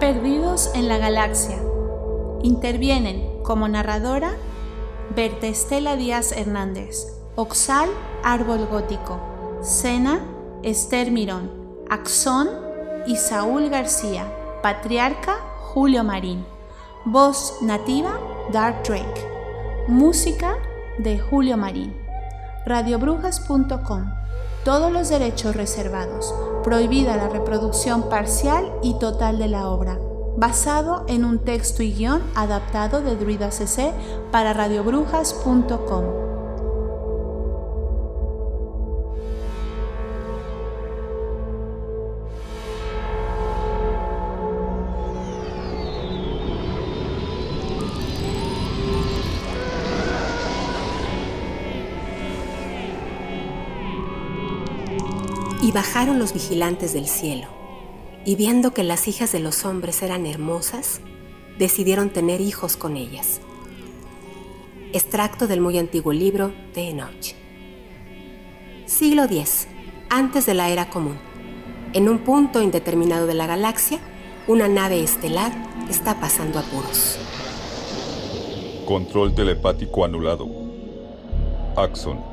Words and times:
Perdidos 0.00 0.70
en 0.74 0.88
la 0.88 0.96
Galaxia. 0.96 1.58
Intervienen 2.42 3.42
como 3.42 3.68
narradora 3.68 4.36
Berta 5.14 5.46
Estela 5.46 5.96
Díaz 5.96 6.32
Hernández, 6.32 7.06
Oxal 7.34 7.90
Árbol 8.22 8.66
Gótico, 8.66 9.20
Sena 9.60 10.24
Esther 10.62 11.10
Mirón, 11.10 11.50
Axón 11.90 12.48
y 13.06 13.16
Saúl 13.16 13.68
García, 13.68 14.26
Patriarca 14.62 15.36
Julio 15.58 16.02
Marín, 16.02 16.46
voz 17.04 17.58
nativa 17.60 18.18
Dark 18.52 18.84
Drake, 18.84 19.26
música 19.86 20.56
de 20.98 21.18
Julio 21.18 21.58
Marín, 21.58 21.94
radiobrujas.com. 22.64 24.04
Todos 24.64 24.92
los 24.92 25.08
derechos 25.08 25.56
reservados. 25.56 26.32
Prohibida 26.62 27.16
la 27.16 27.28
reproducción 27.28 28.08
parcial 28.08 28.72
y 28.80 28.96
total 29.00 29.38
de 29.38 29.48
la 29.48 29.68
obra. 29.68 29.98
Basado 30.36 31.04
en 31.08 31.24
un 31.24 31.38
texto 31.38 31.82
y 31.82 31.92
guion 31.92 32.22
adaptado 32.34 33.02
de 33.02 33.16
Druida 33.16 33.50
CC 33.50 33.92
para 34.30 34.52
radiobrujas.com. 34.52 36.04
Y 55.62 55.70
bajaron 55.70 56.18
los 56.18 56.32
vigilantes 56.32 56.92
del 56.92 57.06
cielo, 57.06 57.46
y 58.24 58.36
viendo 58.36 58.72
que 58.72 58.84
las 58.84 59.08
hijas 59.08 59.32
de 59.32 59.40
los 59.40 59.64
hombres 59.64 60.02
eran 60.02 60.26
hermosas, 60.26 61.00
decidieron 61.58 62.10
tener 62.10 62.40
hijos 62.40 62.76
con 62.76 62.96
ellas. 62.96 63.40
Extracto 64.92 65.46
del 65.46 65.60
muy 65.60 65.78
antiguo 65.78 66.12
libro 66.12 66.52
de 66.74 66.90
Enoch. 66.90 67.34
Siglo 68.86 69.24
X, 69.24 69.68
antes 70.10 70.46
de 70.46 70.54
la 70.54 70.68
era 70.70 70.90
común. 70.90 71.18
En 71.94 72.08
un 72.08 72.18
punto 72.18 72.62
indeterminado 72.62 73.26
de 73.26 73.34
la 73.34 73.46
galaxia, 73.46 73.98
una 74.46 74.68
nave 74.68 75.02
estelar 75.02 75.52
está 75.88 76.20
pasando 76.20 76.58
apuros. 76.58 77.18
Control 78.86 79.34
telepático 79.34 80.04
anulado. 80.04 80.48
Axon, 81.76 82.31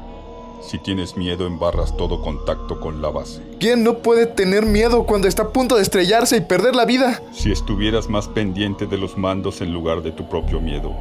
si 0.61 0.77
tienes 0.77 1.15
miedo, 1.15 1.47
embarras 1.47 1.95
todo 1.95 2.21
contacto 2.21 2.79
con 2.79 3.01
la 3.01 3.09
base. 3.09 3.41
¿Quién 3.59 3.83
no 3.83 3.99
puede 3.99 4.25
tener 4.25 4.65
miedo 4.65 5.05
cuando 5.05 5.27
está 5.27 5.43
a 5.43 5.49
punto 5.53 5.75
de 5.75 5.81
estrellarse 5.81 6.37
y 6.37 6.41
perder 6.41 6.75
la 6.75 6.85
vida? 6.85 7.21
Si 7.31 7.51
estuvieras 7.51 8.09
más 8.09 8.27
pendiente 8.27 8.85
de 8.85 8.97
los 8.97 9.17
mandos 9.17 9.61
en 9.61 9.73
lugar 9.73 10.01
de 10.01 10.11
tu 10.11 10.27
propio 10.27 10.59
miedo, 10.59 10.93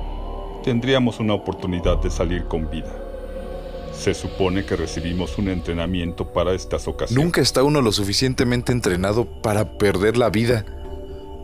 tendríamos 0.65 1.19
una 1.21 1.35
oportunidad 1.35 1.99
de 1.99 2.11
salir 2.11 2.45
con 2.45 2.71
vida. 2.71 2.95
Se 3.93 4.15
supone 4.15 4.65
que 4.65 4.77
recibimos 4.77 5.39
un 5.39 5.49
entrenamiento 5.49 6.29
para 6.29 6.53
estas 6.55 6.87
ocasiones. 6.87 7.25
Nunca 7.25 7.41
está 7.41 7.65
uno 7.65 7.83
lo 7.83 7.91
suficientemente 7.91 8.71
entrenado 8.71 9.27
para 9.43 9.77
perder 9.77 10.17
la 10.17 10.31
vida. 10.31 10.65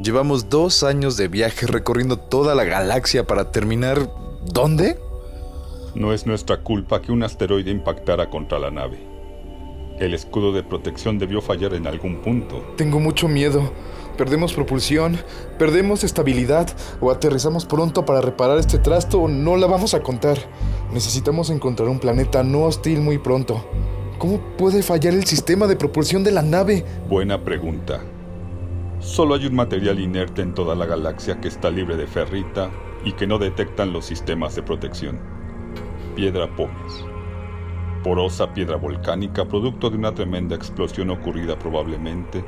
Llevamos 0.01 0.49
dos 0.49 0.85
años 0.85 1.17
de 1.17 1.29
viaje 1.29 1.67
recorriendo 1.67 2.17
toda 2.17 2.55
la 2.55 2.65
galaxia 2.65 3.27
para 3.27 3.51
terminar... 3.51 4.09
¿Dónde? 4.53 4.99
No 5.95 6.13
es 6.13 6.27
nuestra 6.27 6.57
culpa 6.57 7.01
que 7.01 7.13
un 7.13 7.23
asteroide 7.23 7.71
impactara 7.71 8.29
contra 8.29 8.59
la 8.59 8.73
nave. 8.73 8.99
El 10.01 10.13
escudo 10.13 10.51
de 10.51 10.65
protección 10.65 11.21
debió 11.21 11.41
fallar 11.41 11.73
en 11.73 11.87
algún 11.87 12.17
punto. 12.17 12.65
Tengo 12.77 12.99
mucho 12.99 13.29
miedo. 13.29 13.71
Perdemos 14.19 14.53
propulsión, 14.55 15.19
perdemos 15.57 16.03
estabilidad 16.03 16.69
o 17.01 17.13
aterrizamos 17.13 17.65
pronto 17.65 18.05
para 18.05 18.21
reparar 18.21 18.59
este 18.59 18.79
trasto 18.79 19.21
o 19.21 19.29
no 19.29 19.57
la 19.57 19.69
vamos 19.69 19.95
a 19.95 20.03
contar. 20.03 20.37
Necesitamos 20.93 21.51
encontrar 21.51 21.89
un 21.89 22.01
planeta 22.01 22.43
no 22.43 22.63
hostil 22.63 23.01
muy 23.01 23.19
pronto. 23.19 23.65
¿Cómo 24.19 24.41
puede 24.57 24.83
fallar 24.83 25.15
el 25.15 25.25
sistema 25.27 25.69
de 25.69 25.77
propulsión 25.77 26.25
de 26.25 26.33
la 26.33 26.43
nave? 26.43 26.85
Buena 27.09 27.45
pregunta. 27.45 28.01
Solo 28.99 29.35
hay 29.35 29.47
un 29.47 29.55
material 29.55 30.01
inerte 30.01 30.43
en 30.43 30.55
toda 30.55 30.75
la 30.75 30.87
galaxia 30.87 31.41
que 31.41 31.47
está 31.47 31.71
libre 31.71 31.97
de 31.97 32.09
ferrita 32.09 32.71
y 33.05 33.13
que 33.13 33.29
no 33.29 33.39
detectan 33.39 33.93
los 33.93 34.07
sistemas 34.07 34.57
de 34.57 34.63
protección 34.63 35.34
piedra 36.15 36.49
pómez. 36.57 37.05
Porosa 38.03 38.53
piedra 38.53 38.77
volcánica 38.77 39.47
producto 39.47 39.91
de 39.91 39.97
una 39.97 40.15
tremenda 40.15 40.55
explosión 40.55 41.11
ocurrida 41.11 41.59
probablemente 41.59 42.45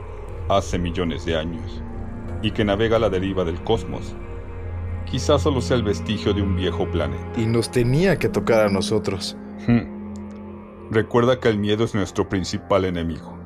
hace 0.48 0.78
millones 0.78 1.24
de 1.24 1.36
años 1.36 1.82
y 2.42 2.50
que 2.50 2.64
navega 2.64 2.96
a 2.96 3.00
la 3.00 3.10
deriva 3.10 3.44
del 3.44 3.62
cosmos. 3.64 4.14
Quizás 5.10 5.42
solo 5.42 5.60
sea 5.60 5.76
el 5.76 5.82
vestigio 5.82 6.34
de 6.34 6.42
un 6.42 6.56
viejo 6.56 6.88
planeta. 6.90 7.40
Y 7.40 7.46
nos 7.46 7.70
tenía 7.70 8.18
que 8.18 8.28
tocar 8.28 8.66
a 8.66 8.70
nosotros. 8.70 9.36
Hmm. 9.66 10.90
Recuerda 10.90 11.40
que 11.40 11.48
el 11.48 11.58
miedo 11.58 11.84
es 11.84 11.94
nuestro 11.94 12.28
principal 12.28 12.84
enemigo. 12.84 13.36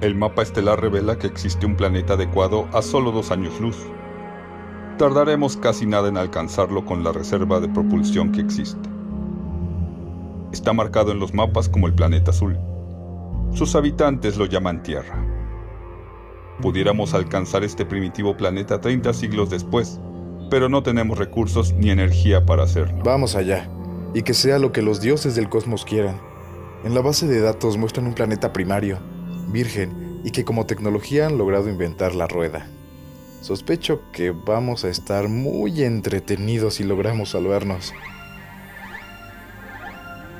El 0.00 0.14
mapa 0.16 0.42
estelar 0.42 0.80
revela 0.80 1.18
que 1.18 1.26
existe 1.26 1.66
un 1.66 1.76
planeta 1.76 2.14
adecuado 2.14 2.68
a 2.72 2.82
solo 2.82 3.12
dos 3.12 3.30
años 3.30 3.60
luz 3.60 3.76
tardaremos 5.02 5.56
casi 5.56 5.84
nada 5.84 6.08
en 6.08 6.16
alcanzarlo 6.16 6.84
con 6.84 7.02
la 7.02 7.10
reserva 7.10 7.58
de 7.58 7.68
propulsión 7.68 8.30
que 8.30 8.40
existe. 8.40 8.88
Está 10.52 10.72
marcado 10.72 11.10
en 11.10 11.18
los 11.18 11.34
mapas 11.34 11.68
como 11.68 11.88
el 11.88 11.92
planeta 11.92 12.30
azul. 12.30 12.56
Sus 13.52 13.74
habitantes 13.74 14.36
lo 14.36 14.46
llaman 14.46 14.84
Tierra. 14.84 15.26
Pudiéramos 16.60 17.14
alcanzar 17.14 17.64
este 17.64 17.84
primitivo 17.84 18.36
planeta 18.36 18.80
30 18.80 19.12
siglos 19.12 19.50
después, 19.50 19.98
pero 20.50 20.68
no 20.68 20.84
tenemos 20.84 21.18
recursos 21.18 21.72
ni 21.72 21.90
energía 21.90 22.46
para 22.46 22.62
hacerlo. 22.62 23.02
Vamos 23.02 23.34
allá, 23.34 23.68
y 24.14 24.22
que 24.22 24.34
sea 24.34 24.60
lo 24.60 24.70
que 24.70 24.82
los 24.82 25.00
dioses 25.00 25.34
del 25.34 25.48
cosmos 25.48 25.84
quieran. 25.84 26.20
En 26.84 26.94
la 26.94 27.00
base 27.00 27.26
de 27.26 27.40
datos 27.40 27.76
muestran 27.76 28.06
un 28.06 28.14
planeta 28.14 28.52
primario, 28.52 29.00
virgen, 29.48 30.20
y 30.22 30.30
que 30.30 30.44
como 30.44 30.66
tecnología 30.66 31.26
han 31.26 31.38
logrado 31.38 31.68
inventar 31.68 32.14
la 32.14 32.28
rueda. 32.28 32.68
Sospecho 33.42 34.02
que 34.12 34.30
vamos 34.30 34.84
a 34.84 34.88
estar 34.88 35.28
muy 35.28 35.82
entretenidos 35.82 36.74
si 36.74 36.84
logramos 36.84 37.30
salvarnos. 37.30 37.92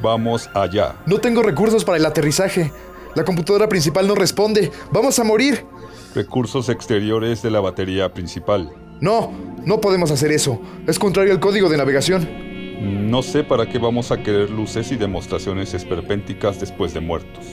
Vamos 0.00 0.48
allá. 0.54 0.94
No 1.04 1.18
tengo 1.18 1.42
recursos 1.42 1.84
para 1.84 1.98
el 1.98 2.06
aterrizaje. 2.06 2.70
La 3.16 3.24
computadora 3.24 3.68
principal 3.68 4.06
no 4.06 4.14
responde. 4.14 4.70
Vamos 4.92 5.18
a 5.18 5.24
morir. 5.24 5.66
Recursos 6.14 6.68
exteriores 6.68 7.42
de 7.42 7.50
la 7.50 7.58
batería 7.58 8.14
principal. 8.14 8.70
No, 9.00 9.32
no 9.64 9.80
podemos 9.80 10.12
hacer 10.12 10.30
eso. 10.30 10.60
Es 10.86 11.00
contrario 11.00 11.32
al 11.32 11.40
código 11.40 11.68
de 11.68 11.78
navegación. 11.78 12.28
No 13.10 13.22
sé 13.22 13.42
para 13.42 13.68
qué 13.68 13.80
vamos 13.80 14.12
a 14.12 14.22
querer 14.22 14.48
luces 14.48 14.92
y 14.92 14.96
demostraciones 14.96 15.74
esperpénticas 15.74 16.60
después 16.60 16.94
de 16.94 17.00
muertos. 17.00 17.46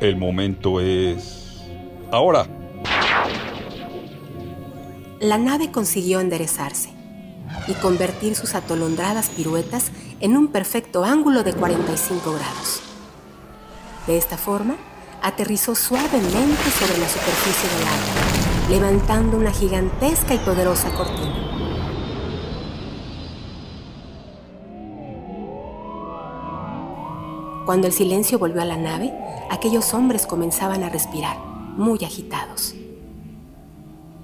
El 0.00 0.16
momento 0.16 0.80
es... 0.80 1.64
Ahora 2.12 2.46
la 5.20 5.38
nave 5.38 5.70
consiguió 5.70 6.20
enderezarse 6.20 6.90
y 7.68 7.72
convertir 7.74 8.34
sus 8.36 8.54
atolondradas 8.54 9.30
piruetas 9.30 9.90
en 10.20 10.36
un 10.36 10.48
perfecto 10.48 11.04
ángulo 11.04 11.42
de 11.42 11.54
45 11.54 12.32
grados. 12.32 12.82
De 14.06 14.18
esta 14.18 14.36
forma, 14.36 14.76
aterrizó 15.22 15.74
suavemente 15.74 16.70
sobre 16.70 16.98
la 16.98 17.08
superficie 17.08 17.68
del 17.76 17.88
agua, 17.88 18.70
levantando 18.70 19.36
una 19.36 19.52
gigantesca 19.52 20.34
y 20.34 20.38
poderosa 20.38 20.90
cortina. 20.94 21.42
Cuando 27.64 27.88
el 27.88 27.92
silencio 27.92 28.38
volvió 28.38 28.62
a 28.62 28.64
la 28.64 28.76
nave, 28.76 29.12
aquellos 29.50 29.92
hombres 29.94 30.26
comenzaban 30.26 30.84
a 30.84 30.88
respirar, 30.88 31.38
muy 31.76 32.04
agitados. 32.04 32.74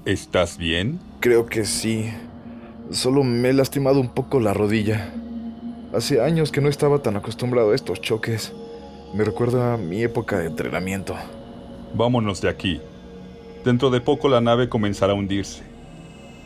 ¿Estás 0.05 0.57
bien? 0.57 0.99
Creo 1.21 1.45
que 1.45 1.63
sí. 1.63 2.11
Solo 2.91 3.23
me 3.23 3.49
he 3.49 3.53
lastimado 3.53 4.01
un 4.01 4.09
poco 4.09 4.41
la 4.41 4.53
rodilla. 4.53 5.13
Hace 5.93 6.21
años 6.21 6.51
que 6.51 6.59
no 6.59 6.67
estaba 6.67 6.99
tan 6.99 7.15
acostumbrado 7.15 7.71
a 7.71 7.75
estos 7.75 8.01
choques. 8.01 8.51
Me 9.13 9.23
recuerda 9.23 9.75
a 9.75 9.77
mi 9.77 10.03
época 10.03 10.39
de 10.39 10.47
entrenamiento. 10.47 11.15
Vámonos 11.93 12.41
de 12.41 12.49
aquí. 12.49 12.81
Dentro 13.63 13.89
de 13.91 14.01
poco 14.01 14.27
la 14.27 14.41
nave 14.41 14.67
comenzará 14.67 15.13
a 15.13 15.15
hundirse. 15.15 15.63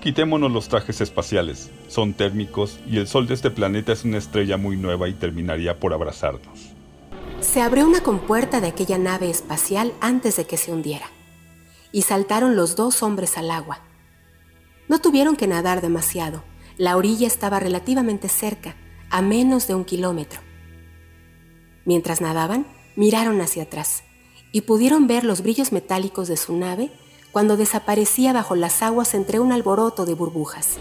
Quitémonos 0.01 0.51
los 0.51 0.69
trajes 0.69 1.01
espaciales, 1.01 1.71
son 1.87 2.13
térmicos 2.13 2.79
y 2.87 2.97
el 2.97 3.07
sol 3.07 3.25
de 3.25 3.33
este 3.33 3.49
planeta 3.49 3.91
es 3.91 4.05
una 4.05 4.19
estrella 4.19 4.57
muy 4.57 4.77
nueva 4.77 5.09
y 5.09 5.13
terminaría 5.13 5.79
por 5.79 5.93
abrazarnos. 5.93 6.73
Se 7.39 7.61
abrió 7.61 7.87
una 7.87 8.01
compuerta 8.01 8.61
de 8.61 8.67
aquella 8.67 8.99
nave 8.99 9.31
espacial 9.31 9.93
antes 9.99 10.37
de 10.37 10.45
que 10.45 10.57
se 10.57 10.71
hundiera, 10.71 11.07
y 11.91 12.03
saltaron 12.03 12.55
los 12.55 12.75
dos 12.75 13.03
hombres 13.03 13.37
al 13.37 13.51
agua. 13.51 13.79
No 14.87 14.99
tuvieron 14.99 15.35
que 15.35 15.47
nadar 15.47 15.81
demasiado, 15.81 16.43
la 16.77 16.95
orilla 16.95 17.27
estaba 17.27 17.59
relativamente 17.59 18.29
cerca, 18.29 18.75
a 19.09 19.21
menos 19.21 19.67
de 19.67 19.75
un 19.75 19.83
kilómetro. 19.83 20.41
Mientras 21.85 22.21
nadaban, 22.21 22.67
miraron 22.95 23.41
hacia 23.41 23.63
atrás 23.63 24.03
y 24.51 24.61
pudieron 24.61 25.07
ver 25.07 25.23
los 25.23 25.41
brillos 25.41 25.71
metálicos 25.71 26.27
de 26.27 26.37
su 26.37 26.55
nave 26.55 26.91
cuando 27.31 27.57
desaparecía 27.57 28.33
bajo 28.33 28.55
las 28.55 28.81
aguas 28.81 29.13
entre 29.13 29.39
un 29.39 29.51
alboroto 29.51 30.05
de 30.05 30.13
burbujas. 30.13 30.77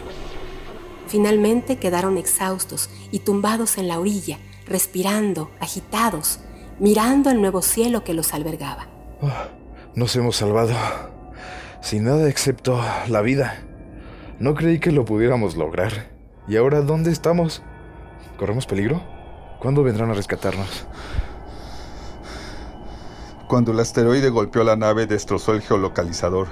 Finalmente 1.06 1.78
quedaron 1.78 2.18
exhaustos 2.18 2.90
y 3.12 3.20
tumbados 3.20 3.78
en 3.78 3.88
la 3.88 4.00
orilla, 4.00 4.38
respirando, 4.66 5.50
agitados, 5.60 6.40
mirando 6.78 7.30
el 7.30 7.40
nuevo 7.40 7.62
cielo 7.62 8.04
que 8.04 8.14
los 8.14 8.34
albergaba. 8.34 8.88
Ah, 9.22 9.48
nos 9.96 10.14
hemos 10.14 10.36
salvado, 10.36 10.74
sin 11.80 12.04
nada 12.04 12.28
excepto 12.28 12.78
la 13.08 13.22
vida. 13.22 13.62
No 14.38 14.54
creí 14.54 14.78
que 14.78 14.92
lo 14.92 15.06
pudiéramos 15.06 15.56
lograr. 15.56 16.10
¿Y 16.46 16.58
ahora 16.58 16.82
dónde 16.82 17.10
estamos? 17.10 17.62
¿Corremos 18.38 18.66
peligro? 18.66 19.02
¿Cuándo 19.58 19.82
vendrán 19.82 20.10
a 20.10 20.14
rescatarnos? 20.14 20.86
Cuando 23.48 23.72
el 23.72 23.80
asteroide 23.80 24.28
golpeó 24.28 24.64
la 24.64 24.76
nave 24.76 25.06
destrozó 25.06 25.54
el 25.54 25.62
geolocalizador. 25.62 26.48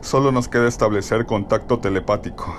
Solo 0.00 0.32
nos 0.32 0.48
queda 0.48 0.66
establecer 0.66 1.26
contacto 1.26 1.78
telepático. 1.78 2.56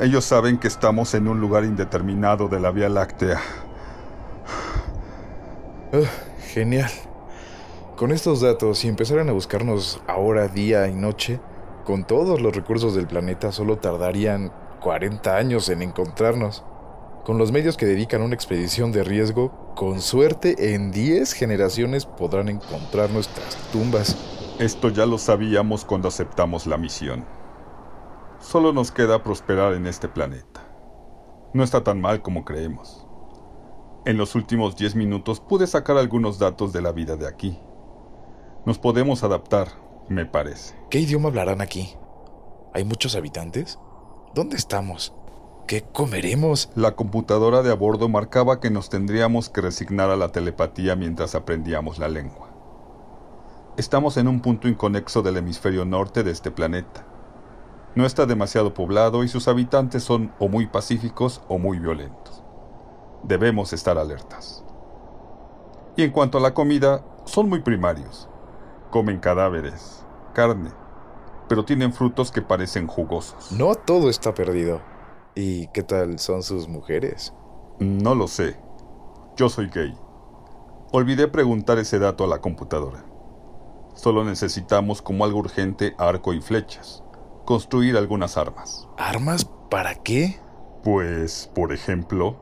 Ellos 0.00 0.24
saben 0.24 0.58
que 0.58 0.66
estamos 0.66 1.14
en 1.14 1.28
un 1.28 1.40
lugar 1.40 1.64
indeterminado 1.64 2.48
de 2.48 2.58
la 2.58 2.72
Vía 2.72 2.88
Láctea. 2.88 3.40
Ah, 5.92 6.27
genial. 6.48 6.90
Con 7.96 8.12
estos 8.12 8.40
datos, 8.40 8.78
si 8.78 8.88
empezaran 8.88 9.28
a 9.28 9.32
buscarnos 9.32 10.00
ahora, 10.06 10.48
día 10.48 10.88
y 10.88 10.94
noche, 10.94 11.40
con 11.84 12.04
todos 12.06 12.40
los 12.40 12.54
recursos 12.54 12.94
del 12.94 13.06
planeta 13.06 13.50
solo 13.50 13.78
tardarían 13.78 14.52
40 14.80 15.36
años 15.36 15.68
en 15.68 15.82
encontrarnos. 15.82 16.64
Con 17.24 17.38
los 17.38 17.52
medios 17.52 17.76
que 17.76 17.86
dedican 17.86 18.22
a 18.22 18.24
una 18.24 18.34
expedición 18.34 18.92
de 18.92 19.04
riesgo, 19.04 19.72
con 19.74 20.00
suerte 20.00 20.74
en 20.74 20.92
10 20.92 21.32
generaciones 21.32 22.06
podrán 22.06 22.48
encontrar 22.48 23.10
nuestras 23.10 23.56
tumbas. 23.72 24.16
Esto 24.58 24.90
ya 24.90 25.06
lo 25.06 25.18
sabíamos 25.18 25.84
cuando 25.84 26.08
aceptamos 26.08 26.66
la 26.66 26.78
misión. 26.78 27.24
Solo 28.40 28.72
nos 28.72 28.92
queda 28.92 29.22
prosperar 29.22 29.74
en 29.74 29.86
este 29.86 30.08
planeta. 30.08 30.62
No 31.52 31.64
está 31.64 31.82
tan 31.82 32.00
mal 32.00 32.22
como 32.22 32.44
creemos. 32.44 33.07
En 34.08 34.16
los 34.16 34.34
últimos 34.34 34.74
10 34.74 34.94
minutos 34.94 35.38
pude 35.38 35.66
sacar 35.66 35.98
algunos 35.98 36.38
datos 36.38 36.72
de 36.72 36.80
la 36.80 36.92
vida 36.92 37.16
de 37.16 37.28
aquí. 37.28 37.58
Nos 38.64 38.78
podemos 38.78 39.22
adaptar, 39.22 39.68
me 40.08 40.24
parece. 40.24 40.74
¿Qué 40.88 41.00
idioma 41.00 41.28
hablarán 41.28 41.60
aquí? 41.60 41.94
¿Hay 42.72 42.84
muchos 42.84 43.16
habitantes? 43.16 43.78
¿Dónde 44.34 44.56
estamos? 44.56 45.12
¿Qué 45.66 45.82
comeremos? 45.82 46.70
La 46.74 46.96
computadora 46.96 47.60
de 47.62 47.70
a 47.70 47.74
bordo 47.74 48.08
marcaba 48.08 48.60
que 48.60 48.70
nos 48.70 48.88
tendríamos 48.88 49.50
que 49.50 49.60
resignar 49.60 50.08
a 50.08 50.16
la 50.16 50.32
telepatía 50.32 50.96
mientras 50.96 51.34
aprendíamos 51.34 51.98
la 51.98 52.08
lengua. 52.08 52.48
Estamos 53.76 54.16
en 54.16 54.26
un 54.26 54.40
punto 54.40 54.68
inconexo 54.68 55.20
del 55.20 55.36
hemisferio 55.36 55.84
norte 55.84 56.22
de 56.22 56.30
este 56.30 56.50
planeta. 56.50 57.06
No 57.94 58.06
está 58.06 58.24
demasiado 58.24 58.72
poblado 58.72 59.22
y 59.22 59.28
sus 59.28 59.48
habitantes 59.48 60.02
son 60.02 60.32
o 60.38 60.48
muy 60.48 60.66
pacíficos 60.66 61.42
o 61.46 61.58
muy 61.58 61.78
violentos. 61.78 62.27
Debemos 63.22 63.72
estar 63.72 63.98
alertas. 63.98 64.64
Y 65.96 66.02
en 66.04 66.12
cuanto 66.12 66.38
a 66.38 66.40
la 66.40 66.54
comida, 66.54 67.04
son 67.24 67.48
muy 67.48 67.60
primarios. 67.60 68.28
Comen 68.90 69.18
cadáveres, 69.18 70.04
carne, 70.32 70.70
pero 71.48 71.64
tienen 71.64 71.92
frutos 71.92 72.30
que 72.30 72.42
parecen 72.42 72.86
jugosos. 72.86 73.52
No 73.52 73.74
todo 73.74 74.08
está 74.08 74.34
perdido. 74.34 74.80
¿Y 75.34 75.68
qué 75.68 75.82
tal 75.82 76.18
son 76.18 76.42
sus 76.42 76.68
mujeres? 76.68 77.34
No 77.78 78.14
lo 78.14 78.28
sé. 78.28 78.56
Yo 79.36 79.48
soy 79.48 79.68
gay. 79.68 79.96
Olvidé 80.90 81.28
preguntar 81.28 81.78
ese 81.78 81.98
dato 81.98 82.24
a 82.24 82.26
la 82.26 82.40
computadora. 82.40 83.04
Solo 83.94 84.24
necesitamos 84.24 85.02
como 85.02 85.24
algo 85.24 85.40
urgente 85.40 85.94
arco 85.98 86.32
y 86.32 86.40
flechas. 86.40 87.02
Construir 87.44 87.96
algunas 87.96 88.36
armas. 88.36 88.88
¿Armas 88.96 89.44
para 89.70 89.94
qué? 89.96 90.40
Pues, 90.82 91.50
por 91.54 91.72
ejemplo, 91.72 92.36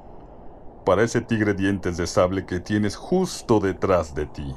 para 0.86 1.02
ese 1.02 1.20
tigre 1.20 1.52
dientes 1.52 1.96
de 1.96 2.06
sable 2.06 2.46
que 2.46 2.60
tienes 2.60 2.94
justo 2.94 3.58
detrás 3.58 4.14
de 4.14 4.24
ti. 4.26 4.54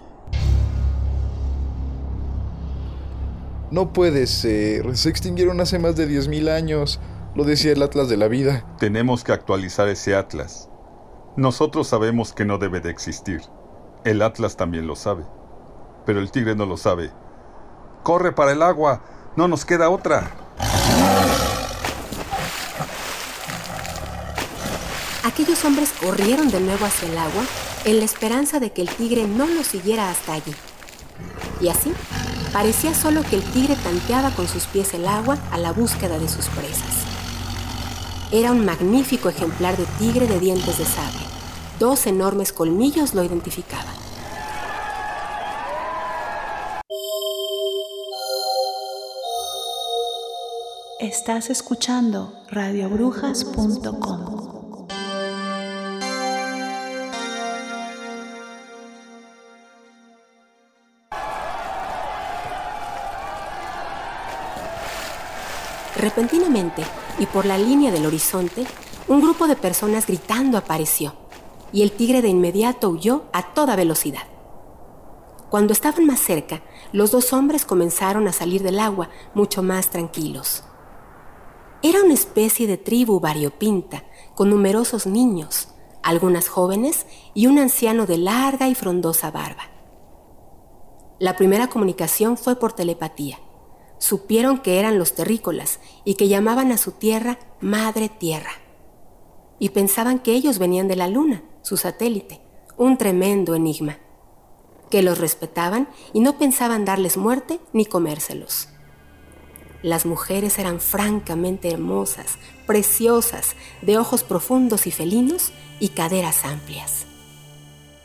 No 3.71 3.93
puede 3.93 4.27
ser. 4.27 4.95
Se 4.95 5.09
extinguieron 5.09 5.59
hace 5.59 5.79
más 5.79 5.95
de 5.95 6.07
10.000 6.07 6.49
años. 6.49 6.99
Lo 7.33 7.45
decía 7.45 7.71
el 7.71 7.81
Atlas 7.81 8.09
de 8.09 8.17
la 8.17 8.27
Vida. 8.27 8.63
Tenemos 8.77 9.23
que 9.23 9.31
actualizar 9.31 9.87
ese 9.87 10.15
Atlas. 10.15 10.69
Nosotros 11.35 11.87
sabemos 11.87 12.31
que 12.31 12.45
no 12.45 12.59
debe 12.59 12.79
de 12.79 12.91
existir. 12.91 13.41
El 14.03 14.21
Atlas 14.21 14.55
también 14.55 14.85
lo 14.85 14.95
sabe. 14.95 15.23
Pero 16.05 16.19
el 16.19 16.29
tigre 16.29 16.55
no 16.55 16.67
lo 16.67 16.77
sabe. 16.77 17.09
¡Corre 18.03 18.33
para 18.33 18.51
el 18.51 18.61
agua! 18.61 19.01
¡No 19.35 19.47
nos 19.47 19.65
queda 19.65 19.89
otra! 19.89 20.29
Hombres 25.65 25.91
corrieron 25.99 26.49
de 26.49 26.61
nuevo 26.61 26.85
hacia 26.85 27.09
el 27.09 27.17
agua 27.17 27.43
en 27.83 27.99
la 27.99 28.05
esperanza 28.05 28.59
de 28.59 28.71
que 28.71 28.81
el 28.81 28.89
tigre 28.89 29.27
no 29.27 29.45
los 29.45 29.67
siguiera 29.67 30.09
hasta 30.09 30.33
allí. 30.33 30.53
Y 31.59 31.67
así, 31.67 31.91
parecía 32.53 32.95
solo 32.95 33.23
que 33.23 33.35
el 33.35 33.43
tigre 33.43 33.75
tanteaba 33.75 34.31
con 34.31 34.47
sus 34.47 34.65
pies 34.65 34.93
el 34.93 35.07
agua 35.07 35.37
a 35.51 35.57
la 35.57 35.73
búsqueda 35.73 36.17
de 36.17 36.29
sus 36.29 36.45
presas. 36.47 37.05
Era 38.31 38.51
un 38.51 38.63
magnífico 38.63 39.27
ejemplar 39.27 39.75
de 39.75 39.85
tigre 39.97 40.27
de 40.27 40.39
dientes 40.39 40.77
de 40.77 40.85
sable. 40.85 41.19
Dos 41.79 42.07
enormes 42.07 42.53
colmillos 42.53 43.13
lo 43.13 43.23
identificaban. 43.23 43.95
Estás 50.99 51.49
escuchando 51.49 52.33
radiobrujas.com. 52.49 54.28
Repentinamente, 65.99 66.85
y 67.19 67.25
por 67.25 67.45
la 67.45 67.57
línea 67.57 67.91
del 67.91 68.05
horizonte, 68.05 68.65
un 69.09 69.19
grupo 69.19 69.47
de 69.47 69.57
personas 69.57 70.07
gritando 70.07 70.57
apareció, 70.57 71.13
y 71.73 71.81
el 71.81 71.91
tigre 71.91 72.21
de 72.21 72.29
inmediato 72.29 72.89
huyó 72.89 73.25
a 73.33 73.53
toda 73.53 73.75
velocidad. 73.75 74.23
Cuando 75.49 75.73
estaban 75.73 76.05
más 76.05 76.21
cerca, 76.21 76.61
los 76.93 77.11
dos 77.11 77.33
hombres 77.33 77.65
comenzaron 77.65 78.29
a 78.29 78.33
salir 78.33 78.63
del 78.63 78.79
agua 78.79 79.09
mucho 79.33 79.61
más 79.61 79.89
tranquilos. 79.89 80.63
Era 81.83 82.01
una 82.01 82.13
especie 82.13 82.65
de 82.65 82.77
tribu 82.77 83.19
variopinta, 83.19 84.05
con 84.35 84.49
numerosos 84.49 85.05
niños, 85.05 85.67
algunas 86.01 86.47
jóvenes 86.47 87.07
y 87.33 87.47
un 87.47 87.59
anciano 87.59 88.05
de 88.05 88.19
larga 88.19 88.69
y 88.69 88.75
frondosa 88.75 89.31
barba. 89.31 89.63
La 91.19 91.35
primera 91.35 91.67
comunicación 91.67 92.37
fue 92.37 92.55
por 92.55 92.71
telepatía 92.71 93.37
supieron 93.99 94.59
que 94.59 94.79
eran 94.79 94.97
los 94.97 95.13
terrícolas 95.13 95.79
y 96.03 96.15
que 96.15 96.27
llamaban 96.27 96.71
a 96.71 96.77
su 96.77 96.93
tierra 96.93 97.37
Madre 97.61 98.09
Tierra. 98.09 98.51
Y 99.59 99.69
pensaban 99.69 100.19
que 100.19 100.33
ellos 100.33 100.57
venían 100.57 100.87
de 100.87 100.95
la 100.95 101.07
Luna, 101.07 101.43
su 101.61 101.77
satélite, 101.77 102.41
un 102.77 102.97
tremendo 102.97 103.53
enigma. 103.55 103.99
Que 104.89 105.03
los 105.03 105.19
respetaban 105.19 105.87
y 106.13 106.21
no 106.21 106.39
pensaban 106.39 106.85
darles 106.85 107.17
muerte 107.17 107.59
ni 107.73 107.85
comérselos. 107.85 108.69
Las 109.83 110.05
mujeres 110.05 110.57
eran 110.59 110.79
francamente 110.79 111.69
hermosas, 111.69 112.37
preciosas, 112.65 113.55
de 113.81 113.97
ojos 113.97 114.23
profundos 114.23 114.87
y 114.87 114.91
felinos 114.91 115.53
y 115.79 115.89
caderas 115.89 116.43
amplias. 116.43 117.05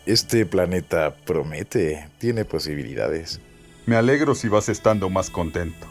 Este 0.07 0.45
planeta 0.45 1.17
promete, 1.25 2.09
tiene 2.19 2.45
posibilidades. 2.45 3.41
Me 3.87 3.97
alegro 3.97 4.35
si 4.35 4.49
vas 4.49 4.71
estando 4.71 5.11
más 5.11 5.29
contento. 5.29 5.87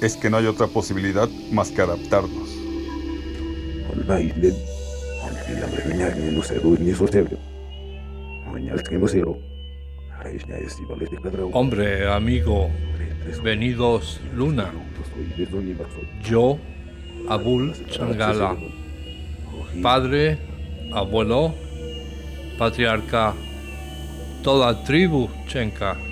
Es 0.00 0.16
que 0.16 0.30
no 0.30 0.38
hay 0.38 0.46
otra 0.46 0.66
posibilidad 0.66 1.28
más 1.50 1.70
que 1.70 1.82
adaptarnos. 1.82 2.48
Hombre, 11.52 12.08
amigo, 12.08 12.70
venidos 13.42 14.20
Luna. 14.34 14.72
Yo, 16.22 16.58
Abul 17.28 17.74
Changala, 17.88 18.56
padre, 19.82 20.38
abuelo, 20.92 21.54
patriarca, 22.58 23.34
toda 24.42 24.82
tribu 24.84 25.28
Chenka. 25.46 26.11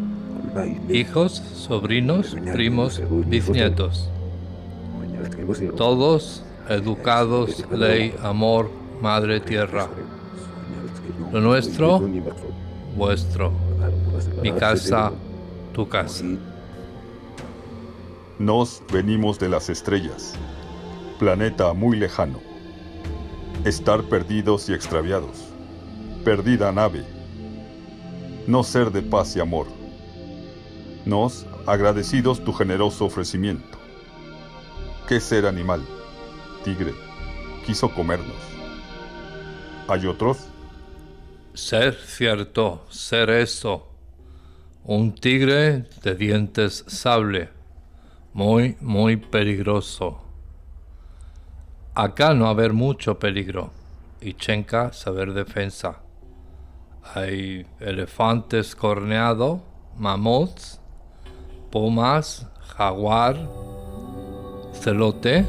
hijos, 0.89 1.41
sobrinos, 1.55 2.35
primos, 2.53 3.01
bisnietos. 3.27 4.09
Todos 5.75 6.43
educados, 6.69 7.65
ley, 7.71 8.15
amor, 8.21 8.69
madre 9.01 9.39
tierra. 9.39 9.87
Lo 11.31 11.41
nuestro, 11.41 12.01
vuestro. 12.95 13.51
Mi 14.41 14.51
casa, 14.51 15.11
tu 15.73 15.87
casa. 15.87 16.25
Nos 18.39 18.81
venimos 18.91 19.37
de 19.37 19.49
las 19.49 19.69
estrellas, 19.69 20.33
planeta 21.19 21.73
muy 21.73 21.97
lejano. 21.97 22.39
Estar 23.65 24.01
perdidos 24.03 24.67
y 24.69 24.73
extraviados. 24.73 25.45
Perdida 26.25 26.71
nave. 26.71 27.03
No 28.47 28.63
ser 28.63 28.91
de 28.91 29.03
paz 29.03 29.35
y 29.35 29.39
amor. 29.39 29.80
Nos 31.05 31.47
agradecidos 31.65 32.43
tu 32.43 32.53
generoso 32.53 33.05
ofrecimiento. 33.05 33.79
¿Qué 35.07 35.19
ser 35.19 35.47
animal? 35.47 35.81
Tigre. 36.63 36.93
Quiso 37.65 37.89
comernos. 37.93 38.37
¿Hay 39.87 40.05
otros? 40.05 40.47
Ser 41.53 41.95
cierto, 41.95 42.85
ser 42.89 43.29
eso. 43.31 43.87
Un 44.83 45.13
tigre 45.13 45.89
de 46.03 46.15
dientes 46.15 46.85
sable. 46.87 47.49
Muy, 48.33 48.77
muy 48.79 49.17
peligroso. 49.17 50.21
Acá 51.95 52.33
no 52.33 52.47
haber 52.47 52.73
mucho 52.73 53.17
peligro. 53.17 53.71
Y 54.21 54.33
Chenka 54.33 54.93
saber 54.93 55.33
defensa. 55.33 55.99
Hay 57.15 57.65
elefantes 57.79 58.75
corneados, 58.75 59.61
mamuts, 59.97 60.80
pumas, 61.71 62.45
jaguar, 62.77 63.37
celote, 64.73 65.45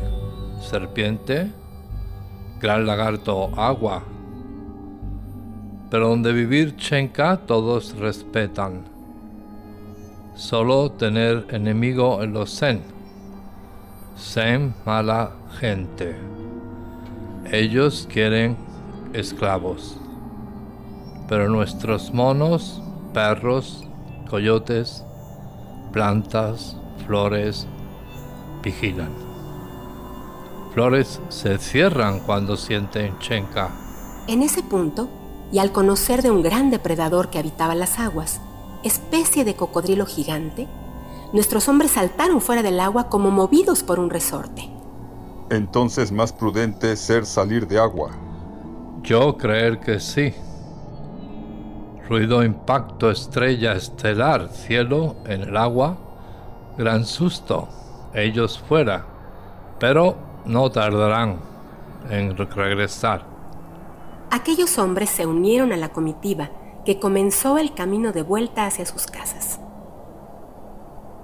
serpiente, 0.61 1.51
gran 2.61 2.87
lagarto 2.87 3.51
agua. 3.57 4.03
Pero 5.91 6.09
donde 6.09 6.33
vivir 6.33 6.77
Chenka 6.77 7.37
todos 7.39 7.97
respetan. 7.97 8.85
Solo 10.35 10.93
tener 10.93 11.47
enemigo 11.51 12.23
en 12.23 12.33
los 12.33 12.59
Zen. 12.59 12.81
Zen 14.17 14.75
mala 14.87 15.33
gente. 15.59 16.17
Ellos 17.51 18.09
quieren 18.11 18.57
esclavos. 19.13 19.99
Pero 21.29 21.49
nuestros 21.49 22.15
monos, 22.15 22.81
perros, 23.13 23.85
coyotes, 24.31 25.05
plantas, 25.93 26.77
flores, 27.07 27.67
vigilan. 28.63 29.13
Flores 30.73 31.21
se 31.29 31.59
cierran 31.59 32.21
cuando 32.21 32.57
sienten 32.57 33.19
chenca. 33.19 33.71
En 34.27 34.43
ese 34.43 34.63
punto, 34.63 35.09
y 35.53 35.59
al 35.59 35.71
conocer 35.71 36.23
de 36.23 36.31
un 36.31 36.43
gran 36.43 36.71
depredador 36.71 37.29
que 37.29 37.39
habitaba 37.39 37.75
las 37.75 37.99
aguas, 37.99 38.41
especie 38.83 39.45
de 39.45 39.55
cocodrilo 39.55 40.07
gigante, 40.07 40.67
nuestros 41.33 41.69
hombres 41.69 41.93
saltaron 41.93 42.41
fuera 42.41 42.63
del 42.63 42.81
agua 42.81 43.09
como 43.09 43.31
movidos 43.31 43.83
por 43.83 44.01
un 44.01 44.11
resorte. 44.11 44.71
Entonces 45.51 46.11
más 46.11 46.33
prudente 46.33 46.97
ser 46.97 47.27
salir 47.27 47.67
de 47.69 47.79
agua. 47.79 48.11
Yo 49.03 49.37
creer 49.37 49.81
que 49.81 50.01
sí. 50.01 50.33
Ruido, 52.13 52.45
impacto, 52.45 53.11
estrella, 53.11 53.73
estelar, 53.73 54.51
cielo, 54.51 55.17
en 55.25 55.41
el 55.41 55.57
agua, 55.57 55.97
gran 56.77 57.07
susto, 57.07 57.71
ellos 58.13 58.63
fuera, 58.69 59.07
pero 59.81 60.19
no 60.45 60.71
tardarán 60.71 61.41
en 62.11 62.37
regresar. 62.37 63.25
Aquellos 64.31 64.77
hombres 64.77 65.09
se 65.09 65.27
unieron 65.27 65.73
a 65.73 65.79
la 65.79 65.89
comitiva 65.89 66.51
que 66.85 67.01
comenzó 67.01 67.57
el 67.57 67.73
camino 67.73 68.13
de 68.13 68.21
vuelta 68.21 68.67
hacia 68.67 68.85
sus 68.85 69.07
casas. 69.07 69.59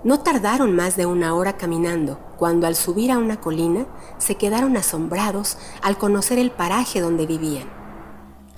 No 0.05 0.21
tardaron 0.21 0.75
más 0.75 0.97
de 0.97 1.05
una 1.05 1.35
hora 1.35 1.59
caminando 1.59 2.19
cuando 2.39 2.67
al 2.67 2.77
subir 2.77 3.13
a 3.13 3.19
una 3.19 3.43
colina 3.43 3.85
se 4.17 4.37
quedaron 4.37 4.75
asombrados 4.79 5.59
al 5.83 5.99
conocer 5.99 6.39
el 6.39 6.51
paraje 6.51 7.03
donde 7.03 7.27
vivían, 7.27 7.69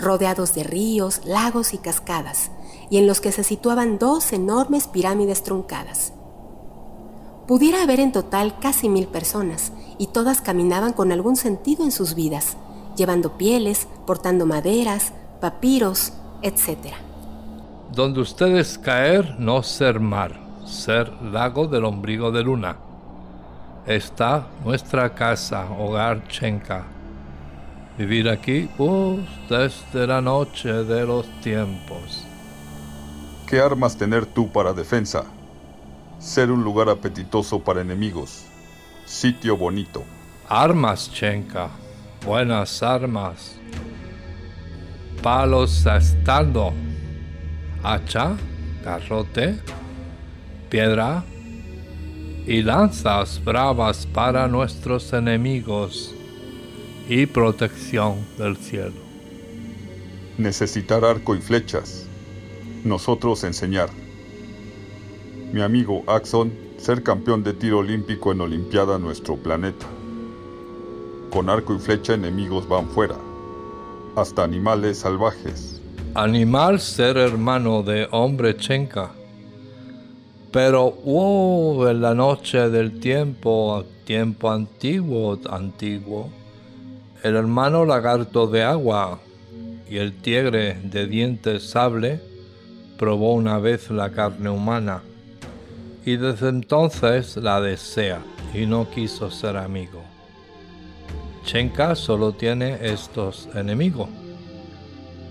rodeados 0.00 0.54
de 0.54 0.64
ríos, 0.64 1.20
lagos 1.24 1.74
y 1.74 1.78
cascadas, 1.78 2.50
y 2.90 2.98
en 2.98 3.06
los 3.06 3.20
que 3.20 3.32
se 3.32 3.44
situaban 3.44 3.98
dos 3.98 4.32
enormes 4.32 4.88
pirámides 4.88 5.42
truncadas. 5.42 6.12
Pudiera 7.46 7.82
haber 7.82 8.00
en 8.00 8.12
total 8.12 8.58
casi 8.60 8.88
mil 8.88 9.06
personas, 9.06 9.72
y 9.98 10.08
todas 10.08 10.40
caminaban 10.40 10.92
con 10.92 11.12
algún 11.12 11.36
sentido 11.36 11.84
en 11.84 11.92
sus 11.92 12.14
vidas, 12.14 12.56
llevando 12.96 13.36
pieles, 13.36 13.86
portando 14.06 14.46
maderas, 14.46 15.12
papiros, 15.40 16.12
etc. 16.42 16.94
Donde 17.92 18.20
ustedes 18.20 18.78
caer, 18.78 19.36
no 19.38 19.62
ser 19.62 20.00
mar, 20.00 20.40
ser 20.64 21.12
lago 21.22 21.66
del 21.66 21.84
ombligo 21.84 22.30
de 22.30 22.42
luna. 22.42 22.76
Está 23.86 24.46
nuestra 24.64 25.14
casa, 25.14 25.66
hogar 25.78 26.28
Chenka. 26.28 26.99
Vivir 28.00 28.30
aquí, 28.30 28.66
uh, 28.78 29.18
desde 29.50 30.06
la 30.06 30.22
noche 30.22 30.72
de 30.72 31.04
los 31.04 31.26
tiempos. 31.42 32.24
¿Qué 33.46 33.60
armas 33.60 33.94
tener 33.94 34.24
tú 34.24 34.50
para 34.50 34.72
defensa? 34.72 35.26
Ser 36.18 36.50
un 36.50 36.64
lugar 36.64 36.88
apetitoso 36.88 37.62
para 37.62 37.82
enemigos. 37.82 38.46
Sitio 39.04 39.54
bonito. 39.54 40.02
Armas, 40.48 41.12
Chenka. 41.12 41.68
Buenas 42.24 42.82
armas. 42.82 43.56
Palos 45.22 45.84
estando. 45.84 46.72
Hacha, 47.82 48.34
garrote, 48.82 49.58
piedra 50.70 51.22
y 52.46 52.62
lanzas 52.62 53.44
bravas 53.44 54.06
para 54.06 54.48
nuestros 54.48 55.12
enemigos 55.12 56.14
y 57.10 57.26
protección 57.26 58.24
del 58.38 58.56
cielo. 58.56 58.94
Necesitar 60.38 61.04
arco 61.04 61.34
y 61.34 61.40
flechas. 61.40 62.06
Nosotros 62.84 63.42
enseñar. 63.42 63.88
Mi 65.52 65.60
amigo 65.60 66.04
Axon 66.06 66.52
ser 66.78 67.02
campeón 67.02 67.42
de 67.42 67.52
tiro 67.52 67.78
olímpico 67.78 68.30
en 68.30 68.40
Olimpiada 68.42 68.96
nuestro 68.96 69.36
planeta. 69.36 69.86
Con 71.32 71.50
arco 71.50 71.74
y 71.74 71.80
flecha 71.80 72.14
enemigos 72.14 72.68
van 72.68 72.88
fuera, 72.88 73.16
hasta 74.14 74.44
animales 74.44 74.98
salvajes. 74.98 75.82
Animal 76.14 76.78
ser 76.78 77.16
hermano 77.16 77.82
de 77.82 78.06
hombre 78.12 78.56
chenca. 78.56 79.10
Pero, 80.52 80.92
wow, 81.04 81.88
en 81.88 82.02
la 82.02 82.14
noche 82.14 82.70
del 82.70 83.00
tiempo, 83.00 83.84
tiempo 84.04 84.48
antiguo, 84.50 85.40
antiguo, 85.50 86.30
el 87.22 87.36
hermano 87.36 87.84
lagarto 87.84 88.46
de 88.46 88.62
agua 88.62 89.20
y 89.88 89.98
el 89.98 90.14
tigre 90.14 90.78
de 90.82 91.06
dientes 91.06 91.68
sable 91.70 92.20
probó 92.98 93.34
una 93.34 93.58
vez 93.58 93.90
la 93.90 94.10
carne 94.10 94.50
humana 94.50 95.02
y 96.04 96.16
desde 96.16 96.48
entonces 96.48 97.36
la 97.36 97.60
desea 97.60 98.22
y 98.54 98.66
no 98.66 98.88
quiso 98.90 99.30
ser 99.30 99.56
amigo. 99.56 100.02
Chenka 101.44 101.94
solo 101.94 102.32
tiene 102.32 102.78
estos 102.82 103.48
enemigos. 103.54 104.08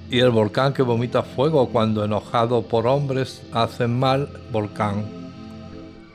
Y 0.09 0.19
el 0.19 0.31
volcán 0.31 0.73
que 0.73 0.81
vomita 0.81 1.21
fuego 1.21 1.69
cuando 1.69 2.03
enojado 2.03 2.63
por 2.63 2.87
hombres 2.87 3.43
hace 3.53 3.87
mal, 3.87 4.27
volcán 4.51 5.05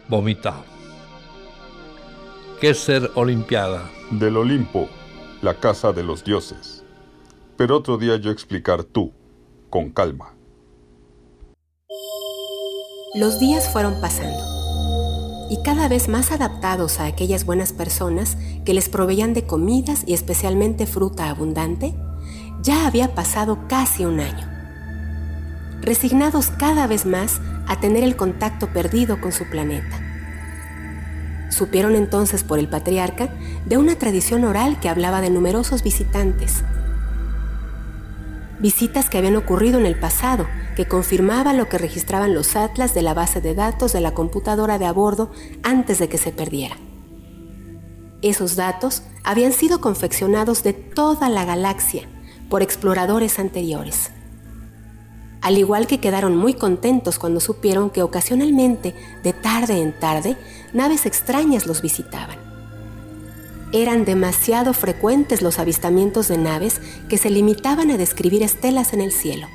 vomita. 0.09 0.55
¿Qué 2.61 2.75
ser 2.75 3.11
Olimpiada? 3.15 3.89
Del 4.11 4.37
Olimpo, 4.37 4.89
la 5.45 5.61
casa 5.61 5.93
de 5.93 6.03
los 6.03 6.25
dioses. 6.25 6.83
Pero 7.59 7.77
otro 7.77 7.99
día 7.99 8.17
yo 8.17 8.31
explicar 8.31 8.83
tú, 8.83 9.13
con 9.69 9.91
calma. 9.91 10.35
Los 13.15 13.39
días 13.39 13.71
fueron 13.71 14.01
pasando 14.01 14.43
y 15.51 15.63
cada 15.63 15.89
vez 15.89 16.09
más 16.09 16.33
adaptados 16.33 16.99
a 16.99 17.05
aquellas 17.05 17.45
buenas 17.45 17.75
personas 17.75 18.39
que 18.65 18.73
les 18.73 18.89
proveían 18.89 19.35
de 19.35 19.45
comidas 19.47 20.03
y 20.07 20.15
especialmente 20.15 20.87
fruta 20.87 21.29
abundante, 21.29 21.95
ya 22.63 22.87
había 22.87 23.15
pasado 23.15 23.69
casi 23.69 24.07
un 24.07 24.21
año. 24.21 24.51
Resignados 25.83 26.49
cada 26.49 26.87
vez 26.87 27.05
más 27.05 27.43
a 27.69 27.79
tener 27.79 28.03
el 28.03 28.17
contacto 28.17 28.73
perdido 28.73 29.21
con 29.21 29.33
su 29.33 29.45
planeta. 29.51 30.04
Supieron 31.55 31.95
entonces 31.95 32.43
por 32.43 32.59
el 32.59 32.69
patriarca 32.69 33.33
de 33.65 33.77
una 33.77 33.95
tradición 33.95 34.43
oral 34.43 34.81
que 34.81 34.89
hablaba 34.89 35.21
de 35.21 35.31
numerosos 35.31 35.85
visitantes. 35.85 36.65
Visitas 38.59 39.09
que 39.09 39.19
habían 39.19 39.37
ocurrido 39.37 39.79
en 39.79 39.87
el 39.87 39.97
pasado 39.97 40.49
que 40.75 40.89
confirmaba 40.89 41.53
lo 41.53 41.69
que 41.69 41.79
registraban 41.79 42.35
los 42.35 42.57
atlas 42.57 42.93
de 42.93 43.03
la 43.03 43.15
base 43.15 43.41
de 43.41 43.55
datos 43.55 43.93
de 43.93 44.01
la 44.01 44.15
computadora 44.15 44.81
de 44.81 44.87
a 44.87 44.93
bordo 44.93 45.31
antes 45.63 46.01
de 46.01 46.09
que 46.09 46.19
se 46.19 46.33
perdiera. 46.33 46.77
Esos 48.21 48.57
datos 48.57 49.05
habían 49.23 49.53
sido 49.53 49.81
confeccionados 49.81 50.65
de 50.65 50.73
toda 50.73 51.29
la 51.29 51.45
galaxia 51.45 52.09
por 52.51 52.63
exploradores 52.63 53.39
anteriores. 53.39 54.11
Al 55.45 55.59
igual 55.59 55.87
que 55.87 56.01
quedaron 56.01 56.39
muy 56.39 56.55
contentos 56.55 57.19
cuando 57.19 57.39
supieron 57.39 57.91
que 57.91 58.03
ocasionalmente, 58.03 58.95
de 59.23 59.35
tarde 59.35 59.83
en 59.83 59.93
tarde, 59.93 60.39
naves 60.73 61.05
extrañas 61.05 61.67
los 61.67 61.83
visitaban. 61.83 62.39
Eran 63.71 64.07
demasiado 64.07 64.73
frecuentes 64.73 65.43
los 65.43 65.59
avistamientos 65.59 66.29
de 66.29 66.39
naves 66.39 66.81
que 67.11 67.19
se 67.19 67.29
limitaban 67.29 67.91
a 67.91 67.99
describir 67.99 68.43
estelas 68.43 68.95
en 68.95 69.03
el 69.03 69.13
cielo 69.13 69.47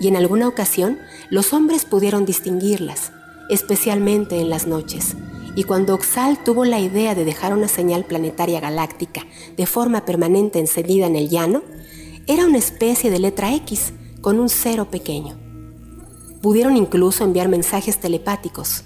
y 0.00 0.08
en 0.08 0.16
alguna 0.16 0.48
ocasión 0.48 0.98
los 1.30 1.52
hombres 1.52 1.84
pudieron 1.84 2.26
distinguirlas, 2.26 3.12
especialmente 3.48 4.40
en 4.40 4.50
las 4.50 4.66
noches. 4.66 5.16
Y 5.54 5.62
cuando 5.62 5.94
Oxal 5.94 6.42
tuvo 6.42 6.64
la 6.64 6.80
idea 6.80 7.14
de 7.14 7.24
dejar 7.24 7.54
una 7.54 7.68
señal 7.68 8.04
planetaria 8.06 8.58
galáctica 8.58 9.24
de 9.56 9.66
forma 9.66 10.04
permanente 10.04 10.58
encendida 10.58 11.06
en 11.06 11.14
el 11.14 11.28
llano, 11.28 11.62
era 12.26 12.44
una 12.44 12.58
especie 12.58 13.08
de 13.12 13.20
letra 13.20 13.54
X 13.54 13.92
con 14.26 14.40
un 14.40 14.48
cero 14.48 14.88
pequeño. 14.90 15.36
Pudieron 16.42 16.76
incluso 16.76 17.22
enviar 17.22 17.48
mensajes 17.48 18.00
telepáticos. 18.00 18.82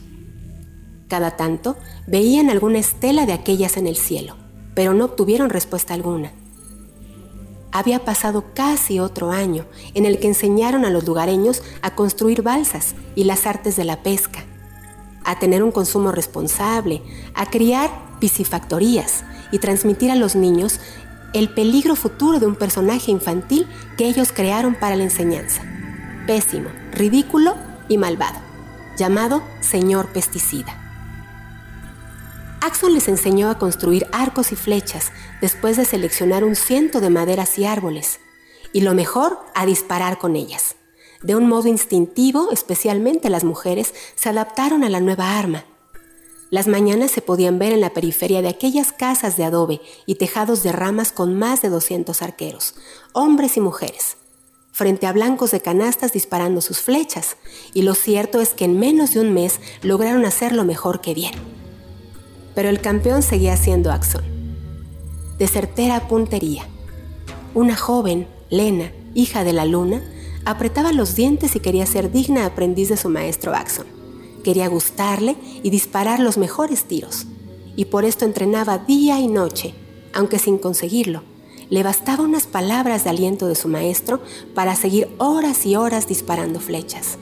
Cada 1.09 1.39
tanto 1.39 1.79
veían 2.07 2.51
alguna 2.51 2.79
estela 2.79 3.25
de 3.25 3.33
aquellas 3.33 3.79
en 3.79 3.87
el 3.87 3.97
cielo, 3.97 4.37
pero 4.75 4.93
no 4.93 5.07
obtuvieron 5.07 5.49
respuesta 5.49 5.95
alguna. 5.95 6.35
Había 7.73 8.05
pasado 8.05 8.53
casi 8.53 9.01
otro 9.01 9.31
año 9.31 9.65
en 9.95 10.05
el 10.05 10.21
que 10.21 10.27
enseñaron 10.27 10.85
a 10.85 10.91
los 10.91 11.07
lugareños 11.07 11.63
a 11.81 11.95
construir 11.95 12.43
balsas 12.43 12.95
y 13.15 13.25
las 13.25 13.47
artes 13.47 13.77
de 13.77 13.85
la 13.85 14.03
pesca, 14.03 14.45
a 15.25 15.39
tener 15.39 15.63
un 15.63 15.73
consumo 15.73 16.13
responsable, 16.13 17.01
a 17.35 17.47
criar 17.47 18.19
piscifactorías 18.21 19.25
y 19.53 19.59
transmitir 19.59 20.11
a 20.11 20.17
los 20.17 20.37
niños 20.37 20.81
el 21.33 21.49
peligro 21.51 21.97
futuro 21.97 22.41
de 22.41 22.47
un 22.47 22.57
personaje 22.57 23.11
infantil 23.11 23.67
que 23.97 24.07
ellos 24.07 24.33
crearon 24.33 24.75
para 24.75 24.97
la 24.97 25.05
enseñanza. 25.05 25.63
Pésimo, 26.27 26.71
ridículo 26.93 27.57
y 27.89 27.99
malvado, 27.99 28.39
llamado 28.97 29.43
Señor 29.61 30.09
Pesticida. 30.09 30.77
Axon 32.61 32.93
les 32.93 33.09
enseñó 33.09 33.49
a 33.51 33.59
construir 33.59 34.07
arcos 34.13 34.53
y 34.53 34.57
flechas 34.57 35.13
después 35.41 35.77
de 35.77 35.85
seleccionar 35.85 36.45
un 36.45 36.55
ciento 36.55 37.01
de 37.01 37.11
maderas 37.11 37.59
y 37.59 37.65
árboles, 37.65 38.21
y 38.73 38.83
lo 38.83 38.95
mejor, 38.95 39.39
a 39.55 39.67
disparar 39.67 40.19
con 40.19 40.37
ellas. 40.37 40.77
De 41.23 41.37
un 41.37 41.49
modo 41.49 41.69
instintivo, 41.69 42.51
especialmente 42.53 43.31
las 43.31 43.45
mujeres, 43.45 43.95
se 44.15 44.29
adaptaron 44.29 44.85
a 44.85 44.91
la 44.91 45.01
nueva 45.01 45.39
arma. 45.39 45.65
Las 46.51 46.67
mañanas 46.67 47.11
se 47.11 47.23
podían 47.23 47.59
ver 47.59 47.73
en 47.73 47.81
la 47.81 47.95
periferia 47.95 48.43
de 48.43 48.49
aquellas 48.49 48.93
casas 48.93 49.37
de 49.37 49.45
adobe 49.45 49.81
y 50.07 50.17
tejados 50.17 50.63
de 50.63 50.73
ramas 50.73 51.13
con 51.13 51.35
más 51.35 51.63
de 51.63 51.71
200 51.71 52.21
arqueros, 52.23 52.75
hombres 53.13 53.57
y 53.57 53.61
mujeres, 53.61 54.17
frente 54.73 55.07
a 55.07 55.13
blancos 55.13 55.53
de 55.53 55.61
canastas 55.61 56.13
disparando 56.13 56.61
sus 56.61 56.81
flechas, 56.81 57.37
y 57.73 57.83
lo 57.83 57.95
cierto 57.95 58.41
es 58.41 58.51
que 58.51 58.65
en 58.65 58.79
menos 58.79 59.15
de 59.15 59.21
un 59.21 59.33
mes 59.33 59.61
lograron 59.83 60.25
hacerlo 60.25 60.65
mejor 60.65 61.01
que 61.01 61.15
bien 61.15 61.61
pero 62.55 62.69
el 62.69 62.81
campeón 62.81 63.23
seguía 63.23 63.57
siendo 63.57 63.91
Axon. 63.91 64.23
De 65.39 65.49
certera 65.49 66.09
puntería. 66.09 66.67
Una 67.55 67.77
joven, 67.77 68.27
Lena, 68.51 68.93
hija 69.15 69.45
de 69.45 69.53
la 69.53 69.65
luna, 69.65 70.03
apretaba 70.45 70.93
los 70.93 71.15
dientes 71.15 71.57
y 71.57 71.61
quería 71.61 71.87
ser 71.87 72.11
digna 72.11 72.47
aprendiz 72.47 72.89
de 72.89 72.97
su 72.97 73.09
maestro 73.09 73.55
Axon. 73.55 74.00
Quería 74.43 74.69
gustarle 74.69 75.37
y 75.63 75.71
disparar 75.71 76.21
los 76.21 76.39
mejores 76.39 76.85
tiros. 76.85 77.27
Y 77.77 77.87
por 77.87 78.05
esto 78.05 78.25
entrenaba 78.25 78.79
día 78.79 79.19
y 79.21 79.29
noche, 79.29 79.75
aunque 80.13 80.39
sin 80.39 80.59
conseguirlo. 80.59 81.23
Le 81.69 81.83
bastaba 81.83 82.25
unas 82.25 82.47
palabras 82.47 83.05
de 83.05 83.11
aliento 83.11 83.47
de 83.47 83.55
su 83.55 83.69
maestro 83.69 84.21
para 84.55 84.75
seguir 84.75 85.09
horas 85.19 85.65
y 85.67 85.77
horas 85.77 86.09
disparando 86.09 86.59
flechas. 86.61 87.19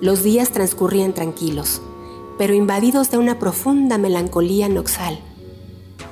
Los 0.00 0.24
días 0.24 0.50
transcurrían 0.50 1.12
tranquilos 1.12 1.80
pero 2.38 2.54
invadidos 2.54 3.10
de 3.10 3.18
una 3.18 3.38
profunda 3.38 3.98
melancolía 3.98 4.68
noxal. 4.68 5.18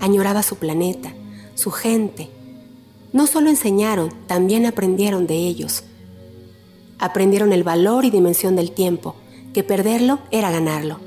Añoraba 0.00 0.42
su 0.42 0.56
planeta, 0.56 1.12
su 1.54 1.70
gente. 1.70 2.30
No 3.12 3.26
solo 3.26 3.50
enseñaron, 3.50 4.10
también 4.26 4.66
aprendieron 4.66 5.26
de 5.26 5.36
ellos. 5.36 5.84
Aprendieron 6.98 7.52
el 7.52 7.64
valor 7.64 8.04
y 8.04 8.10
dimensión 8.10 8.54
del 8.56 8.70
tiempo, 8.70 9.16
que 9.52 9.62
perderlo 9.62 10.18
era 10.30 10.50
ganarlo. 10.50 10.98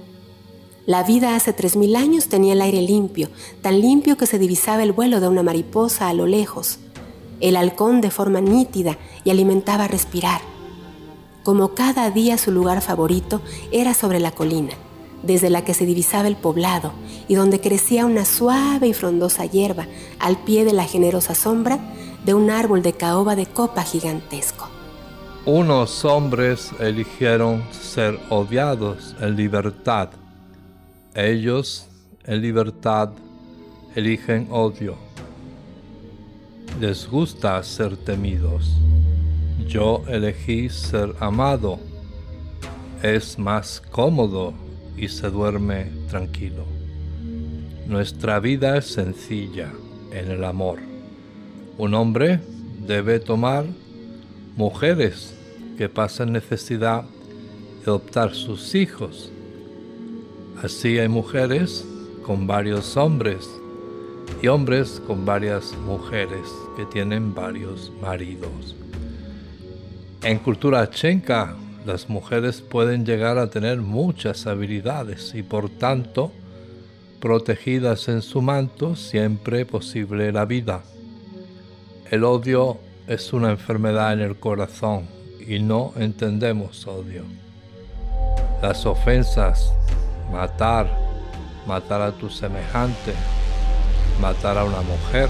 La 0.86 1.03
vida 1.03 1.36
hace 1.36 1.53
tres 1.53 1.75
mil 1.75 1.95
años 1.95 2.27
tenía 2.27 2.53
el 2.53 2.62
aire 2.62 2.82
limpio, 2.82 3.29
tan 3.62 3.79
limpio 3.79 4.17
que 4.17 4.25
se 4.25 4.39
divisaba 4.39 4.84
el 4.84 4.91
vuelo 4.91 5.21
de 5.21 5.29
una 5.29 5.43
mariposa 5.43 6.10
a 6.10 6.13
lo 6.13 6.25
lejos, 6.25 6.79
el 7.39 7.56
halcón 7.56 8.01
de 8.01 8.12
forma 8.12 8.41
nítida 8.41 8.97
y 9.23 9.29
alimentaba 9.29 9.88
respirar. 9.88 10.41
Como 11.43 11.69
cada 11.69 12.10
día 12.10 12.38
su 12.38 12.51
lugar 12.51 12.82
favorito 12.82 13.41
era 13.71 13.93
sobre 13.93 14.19
la 14.19 14.32
colina 14.32 14.73
desde 15.23 15.49
la 15.49 15.63
que 15.63 15.73
se 15.73 15.86
divisaba 15.86 16.27
el 16.27 16.36
poblado 16.36 16.91
y 17.27 17.36
donde 17.36 17.60
crecía 17.60 18.06
una 18.06 18.25
suave 18.25 18.88
y 18.88 18.93
frondosa 18.93 19.45
hierba 19.45 19.88
al 20.19 20.38
pie 20.43 20.65
de 20.65 20.73
la 20.73 20.84
generosa 20.84 21.34
sombra 21.34 21.79
de 22.25 22.34
un 22.34 22.49
árbol 22.49 22.82
de 22.84 22.93
caoba 22.93 23.36
de 23.36 23.45
copa 23.45 23.84
gigantesco. 23.84 24.67
Unos 25.45 26.06
hombres 26.06 26.71
eligieron 26.79 27.63
ser 27.69 28.17
odiados 28.29 29.13
en 29.19 29.36
libertad. 29.36 30.10
Ellos, 31.13 31.86
en 32.23 32.41
libertad, 32.41 33.10
eligen 33.93 34.47
odio. 34.49 34.95
Les 36.79 37.06
gusta 37.06 37.62
ser 37.62 37.97
temidos. 37.97 38.71
Yo 39.67 40.01
elegí 40.08 40.69
ser 40.69 41.13
amado. 41.19 41.77
Es 43.01 43.38
más 43.38 43.82
cómodo 43.91 44.53
y 44.95 45.10
se 45.10 45.29
duerme 45.29 45.91
tranquilo. 46.08 46.63
Nuestra 47.86 48.39
vida 48.39 48.77
es 48.77 48.86
sencilla 48.86 49.73
en 50.10 50.32
el 50.32 50.45
amor. 50.45 50.79
Un 51.77 51.95
hombre 51.95 52.39
debe 52.88 53.19
tomar 53.19 53.65
mujeres 54.56 55.34
que 55.78 55.89
pasen 55.89 56.32
necesidad 56.32 57.04
de 57.04 57.84
adoptar 57.84 58.34
sus 58.34 58.76
hijos. 58.76 59.32
Así 60.62 61.00
hay 61.00 61.08
mujeres 61.08 61.86
con 62.26 62.48
varios 62.48 62.96
hombres 62.96 63.50
y 64.42 64.48
hombres 64.48 65.02
con 65.06 65.26
varias 65.26 65.74
mujeres 65.86 66.48
que 66.78 66.86
tienen 66.86 67.34
varios 67.34 67.92
maridos. 68.02 68.76
En 70.22 70.39
cultura 70.39 70.89
chenca 70.89 71.56
las 71.86 72.10
mujeres 72.10 72.62
pueden 72.62 73.06
llegar 73.06 73.38
a 73.38 73.50
tener 73.50 73.80
muchas 73.80 74.48
habilidades 74.48 75.36
y 75.36 75.44
por 75.44 75.70
tanto, 75.70 76.32
protegidas 77.20 78.08
en 78.08 78.22
su 78.22 78.42
manto, 78.42 78.96
siempre 78.96 79.66
posible 79.66 80.32
la 80.32 80.46
vida. 80.46 80.84
El 82.10 82.24
odio 82.24 82.80
es 83.08 83.34
una 83.34 83.52
enfermedad 83.52 84.13
en 84.13 84.22
el 84.22 84.38
corazón 84.38 85.08
y 85.46 85.60
no 85.60 85.94
entendemos 85.98 86.88
odio. 86.88 87.24
Las 88.62 88.86
ofensas, 88.86 89.74
matar, 90.32 90.88
matar 91.68 92.02
a 92.02 92.12
tu 92.13 92.30
semejante, 92.30 93.13
matar 94.22 94.58
a 94.58 94.63
una 94.63 94.82
mujer, 94.82 95.30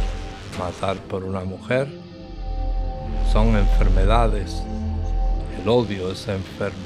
matar 0.60 0.98
por 0.98 1.24
una 1.24 1.44
mujer, 1.44 1.88
son 3.32 3.56
enfermedades. 3.58 4.62
El 5.60 5.68
odio 5.68 6.12
es 6.12 6.28
enfermo. 6.28 6.78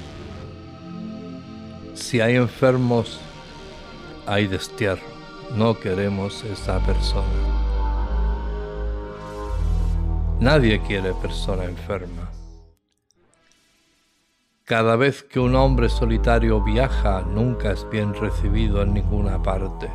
Si 1.96 2.22
hay 2.22 2.36
enfermos, 2.36 3.20
hay 4.26 4.48
destierro. 4.48 5.18
No 5.56 5.78
queremos 5.78 6.44
esa 6.44 6.80
persona. 6.80 7.67
Nadie 10.40 10.80
quiere 10.82 11.14
persona 11.14 11.64
enferma. 11.64 12.30
Cada 14.66 14.96
vez 14.96 15.24
que 15.24 15.40
un 15.40 15.56
hombre 15.56 15.90
solitario 15.90 16.64
viaja, 16.64 17.22
nunca 17.22 17.72
es 17.72 17.90
bien 17.90 18.14
recibido 18.14 18.84
en 18.84 18.94
ninguna 18.94 19.42
parte. 19.42 19.90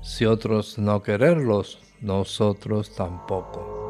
Si 0.00 0.24
otros 0.24 0.78
no 0.78 1.02
quererlos, 1.02 1.78
nosotros 2.00 2.94
tampoco. 2.94 3.82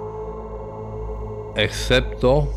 Excepto 1.54 2.48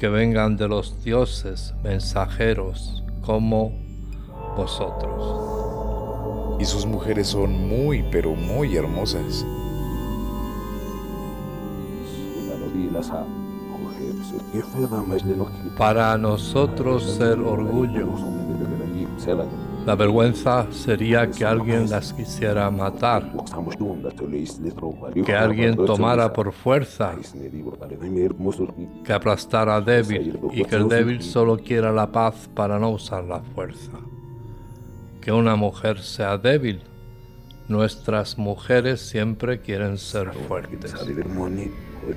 que 0.00 0.08
vengan 0.08 0.56
de 0.56 0.66
los 0.66 1.04
dioses 1.04 1.74
mensajeros 1.84 3.04
como 3.20 3.70
vosotros. 4.56 6.60
Y 6.60 6.64
sus 6.64 6.86
mujeres 6.86 7.28
son 7.28 7.68
muy, 7.68 8.02
pero 8.10 8.34
muy 8.34 8.76
hermosas. 8.76 9.46
Para 15.76 16.16
nosotros 16.18 17.02
ser 17.02 17.38
orgullo. 17.40 18.08
La 19.86 19.96
vergüenza 19.96 20.68
sería 20.70 21.28
que 21.28 21.44
alguien 21.44 21.90
las 21.90 22.12
quisiera 22.12 22.70
matar, 22.70 23.32
que 25.24 25.34
alguien 25.34 25.74
tomara 25.74 26.32
por 26.32 26.52
fuerza, 26.52 27.16
que 29.04 29.12
aplastara 29.12 29.80
débil 29.80 30.38
y 30.52 30.64
que 30.64 30.76
el 30.76 30.88
débil 30.88 31.20
solo 31.22 31.58
quiera 31.58 31.90
la 31.90 32.06
paz 32.12 32.48
para 32.54 32.78
no 32.78 32.90
usar 32.90 33.24
la 33.24 33.40
fuerza. 33.40 33.90
Que 35.20 35.32
una 35.32 35.56
mujer 35.56 36.00
sea 36.00 36.38
débil. 36.38 36.82
Nuestras 37.72 38.36
mujeres 38.36 39.00
siempre 39.00 39.60
quieren 39.60 39.96
ser 39.96 40.30
fuertes. 40.46 40.94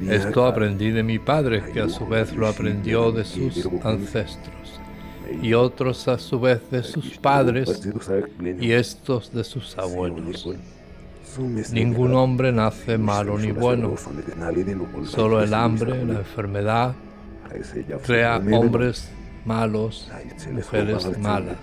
Esto 0.10 0.46
aprendí 0.46 0.92
de 0.92 1.02
mi 1.02 1.18
padre, 1.18 1.64
que 1.72 1.80
a 1.80 1.88
su 1.88 2.06
vez 2.06 2.36
lo 2.36 2.46
aprendió 2.46 3.14
de 3.14 3.24
sus 3.24 3.66
ancestros. 3.82 4.82
Y 5.42 5.54
otros 5.54 6.10
a 6.10 6.20
su 6.20 6.42
vez 6.42 6.70
de 6.70 6.84
sus 6.84 7.18
padres 7.20 7.82
y 8.60 8.74
estos 8.74 9.32
de 9.32 9.46
sus 9.46 9.78
abuelos. 9.78 10.46
Ningún 11.72 12.14
hombre 12.16 12.52
nace 12.52 12.98
malo 12.98 13.40
ni 13.40 13.54
bueno. 13.54 13.96
Solo 15.06 15.42
el 15.42 15.54
hambre, 15.54 16.06
la 16.06 16.20
enfermedad, 16.20 16.96
crea 18.06 18.42
hombres 18.52 19.10
malos, 19.46 20.12
mujeres 20.52 21.18
malas, 21.20 21.58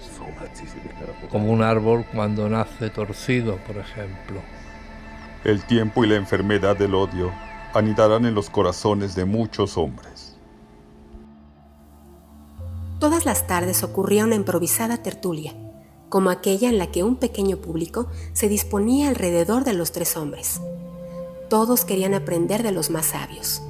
como 1.31 1.53
un 1.53 1.63
árbol 1.63 2.07
cuando 2.13 2.49
nace 2.49 2.91
torcido, 2.91 3.57
por 3.67 3.77
ejemplo. 3.77 4.41
El 5.45 5.65
tiempo 5.65 6.05
y 6.05 6.09
la 6.09 6.17
enfermedad 6.17 6.77
del 6.77 6.95
odio 6.95 7.33
anidarán 7.75 8.27
en 8.27 8.35
los 8.35 8.49
corazones 8.49 9.15
de 9.15 9.25
muchos 9.25 9.77
hombres. 9.77 10.37
Todas 13.01 13.27
las 13.27 13.49
tardes 13.49 13.83
ocurría 13.83 14.25
una 14.25 14.37
improvisada 14.37 14.99
tertulia, 14.99 15.53
como 16.09 16.31
aquella 16.31 16.69
en 16.69 16.79
la 16.79 16.93
que 16.93 17.03
un 17.03 17.17
pequeño 17.17 17.57
público 17.57 18.09
se 18.33 18.49
disponía 18.49 19.09
alrededor 19.09 19.65
de 19.65 19.73
los 19.73 19.91
tres 19.91 20.17
hombres. 20.17 20.61
Todos 21.49 21.85
querían 21.85 22.15
aprender 22.15 22.63
de 22.63 22.71
los 22.71 22.91
más 22.91 23.07
sabios. 23.07 23.63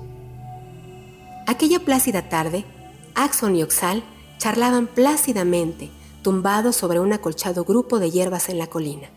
Aquella 1.47 1.81
plácida 1.81 2.29
tarde, 2.29 2.65
Axon 3.15 3.57
y 3.57 3.63
Oxal 3.63 4.03
charlaban 4.39 4.87
plácidamente, 4.87 5.91
tumbados 6.23 6.77
sobre 6.77 7.01
un 7.01 7.13
acolchado 7.13 7.65
grupo 7.65 7.99
de 7.99 8.11
hierbas 8.11 8.49
en 8.49 8.59
la 8.59 8.67
colina. 8.67 9.09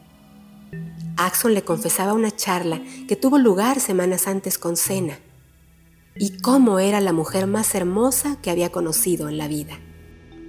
Axon 1.18 1.54
le 1.54 1.64
confesaba 1.64 2.14
una 2.14 2.36
charla 2.36 2.82
que 3.08 3.16
tuvo 3.16 3.38
lugar 3.38 3.80
semanas 3.80 4.28
antes 4.28 4.58
con 4.58 4.76
Sena, 4.76 5.18
y 6.18 6.38
cómo 6.40 6.80
era 6.80 7.02
la 7.02 7.14
mujer 7.14 7.48
más 7.48 7.74
hermosa 7.76 8.38
que 8.42 8.50
había 8.50 8.72
conocido 8.72 9.30
en 9.30 9.38
la 9.38 9.48
vida. 9.48 9.80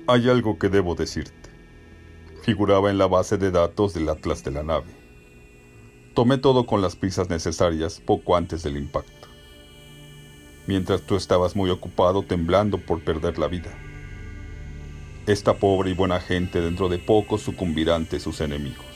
Hay 0.06 0.28
algo 0.28 0.58
que 0.58 0.68
debo 0.68 0.94
decirte. 0.94 1.50
Figuraba 2.42 2.90
en 2.90 2.98
la 2.98 3.06
base 3.06 3.38
de 3.38 3.50
datos 3.50 3.94
del 3.94 4.08
atlas 4.08 4.44
de 4.44 4.52
la 4.52 4.62
nave. 4.62 4.94
Tomé 6.14 6.38
todo 6.38 6.66
con 6.66 6.80
las 6.80 6.94
prisas 6.94 7.28
necesarias 7.28 8.00
poco 8.04 8.36
antes 8.36 8.62
del 8.62 8.76
impacto. 8.76 9.15
Mientras 10.66 11.02
tú 11.02 11.16
estabas 11.16 11.54
muy 11.54 11.70
ocupado 11.70 12.22
temblando 12.22 12.78
por 12.78 13.02
perder 13.02 13.38
la 13.38 13.48
vida. 13.48 13.70
Esta 15.26 15.54
pobre 15.54 15.90
y 15.90 15.94
buena 15.94 16.20
gente 16.20 16.60
dentro 16.60 16.88
de 16.88 16.98
poco 16.98 17.38
sucumbirá 17.38 17.96
ante 17.96 18.20
sus 18.20 18.40
enemigos. 18.40 18.86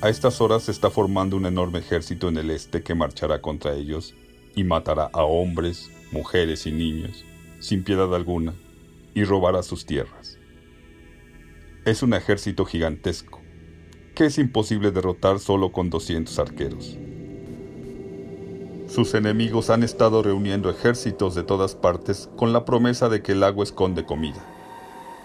A 0.00 0.08
estas 0.08 0.40
horas 0.40 0.64
se 0.64 0.72
está 0.72 0.90
formando 0.90 1.36
un 1.36 1.46
enorme 1.46 1.78
ejército 1.78 2.28
en 2.28 2.36
el 2.36 2.50
este 2.50 2.82
que 2.82 2.96
marchará 2.96 3.40
contra 3.40 3.74
ellos 3.74 4.16
y 4.56 4.64
matará 4.64 5.08
a 5.12 5.22
hombres, 5.22 5.90
mujeres 6.10 6.66
y 6.66 6.72
niños, 6.72 7.24
sin 7.60 7.84
piedad 7.84 8.12
alguna, 8.12 8.54
y 9.14 9.22
robará 9.22 9.62
sus 9.62 9.86
tierras. 9.86 10.38
Es 11.84 12.02
un 12.02 12.14
ejército 12.14 12.64
gigantesco, 12.64 13.40
que 14.16 14.26
es 14.26 14.38
imposible 14.38 14.90
derrotar 14.90 15.38
solo 15.38 15.70
con 15.70 15.88
200 15.88 16.36
arqueros. 16.38 16.98
Sus 18.92 19.14
enemigos 19.14 19.70
han 19.70 19.82
estado 19.84 20.22
reuniendo 20.22 20.68
ejércitos 20.68 21.34
de 21.34 21.42
todas 21.42 21.74
partes 21.74 22.28
con 22.36 22.52
la 22.52 22.66
promesa 22.66 23.08
de 23.08 23.22
que 23.22 23.32
el 23.32 23.40
lago 23.40 23.62
esconde 23.62 24.04
comida, 24.04 24.44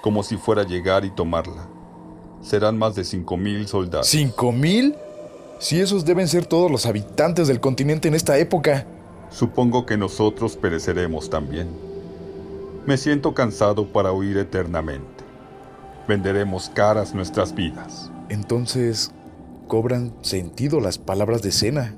como 0.02 0.24
si 0.24 0.38
fuera 0.38 0.62
a 0.62 0.66
llegar 0.66 1.04
y 1.04 1.10
tomarla. 1.10 1.68
Serán 2.42 2.78
más 2.78 2.96
de 2.96 3.02
5.000 3.02 3.66
soldados. 3.66 4.08
¿5.000? 4.14 4.96
Si 5.60 5.82
esos 5.82 6.06
deben 6.06 6.30
ser 6.30 6.46
todos 6.46 6.72
los 6.72 6.86
habitantes 6.86 7.50
del 7.50 7.60
continente 7.60 8.08
en 8.08 8.14
esta 8.14 8.38
época. 8.38 8.88
Supongo 9.32 9.86
que 9.86 9.98
nosotros 9.98 10.56
pereceremos 10.56 11.30
también. 11.30 11.68
Me 12.86 12.96
siento 12.96 13.34
cansado 13.34 13.86
para 13.86 14.14
huir 14.14 14.38
eternamente. 14.38 15.26
Venderemos 16.08 16.70
caras 16.70 17.14
nuestras 17.14 17.54
vidas. 17.54 18.10
Entonces, 18.30 19.12
cobran 19.68 20.14
sentido 20.22 20.80
las 20.80 20.98
palabras 20.98 21.42
de 21.42 21.52
Cena. 21.52 21.96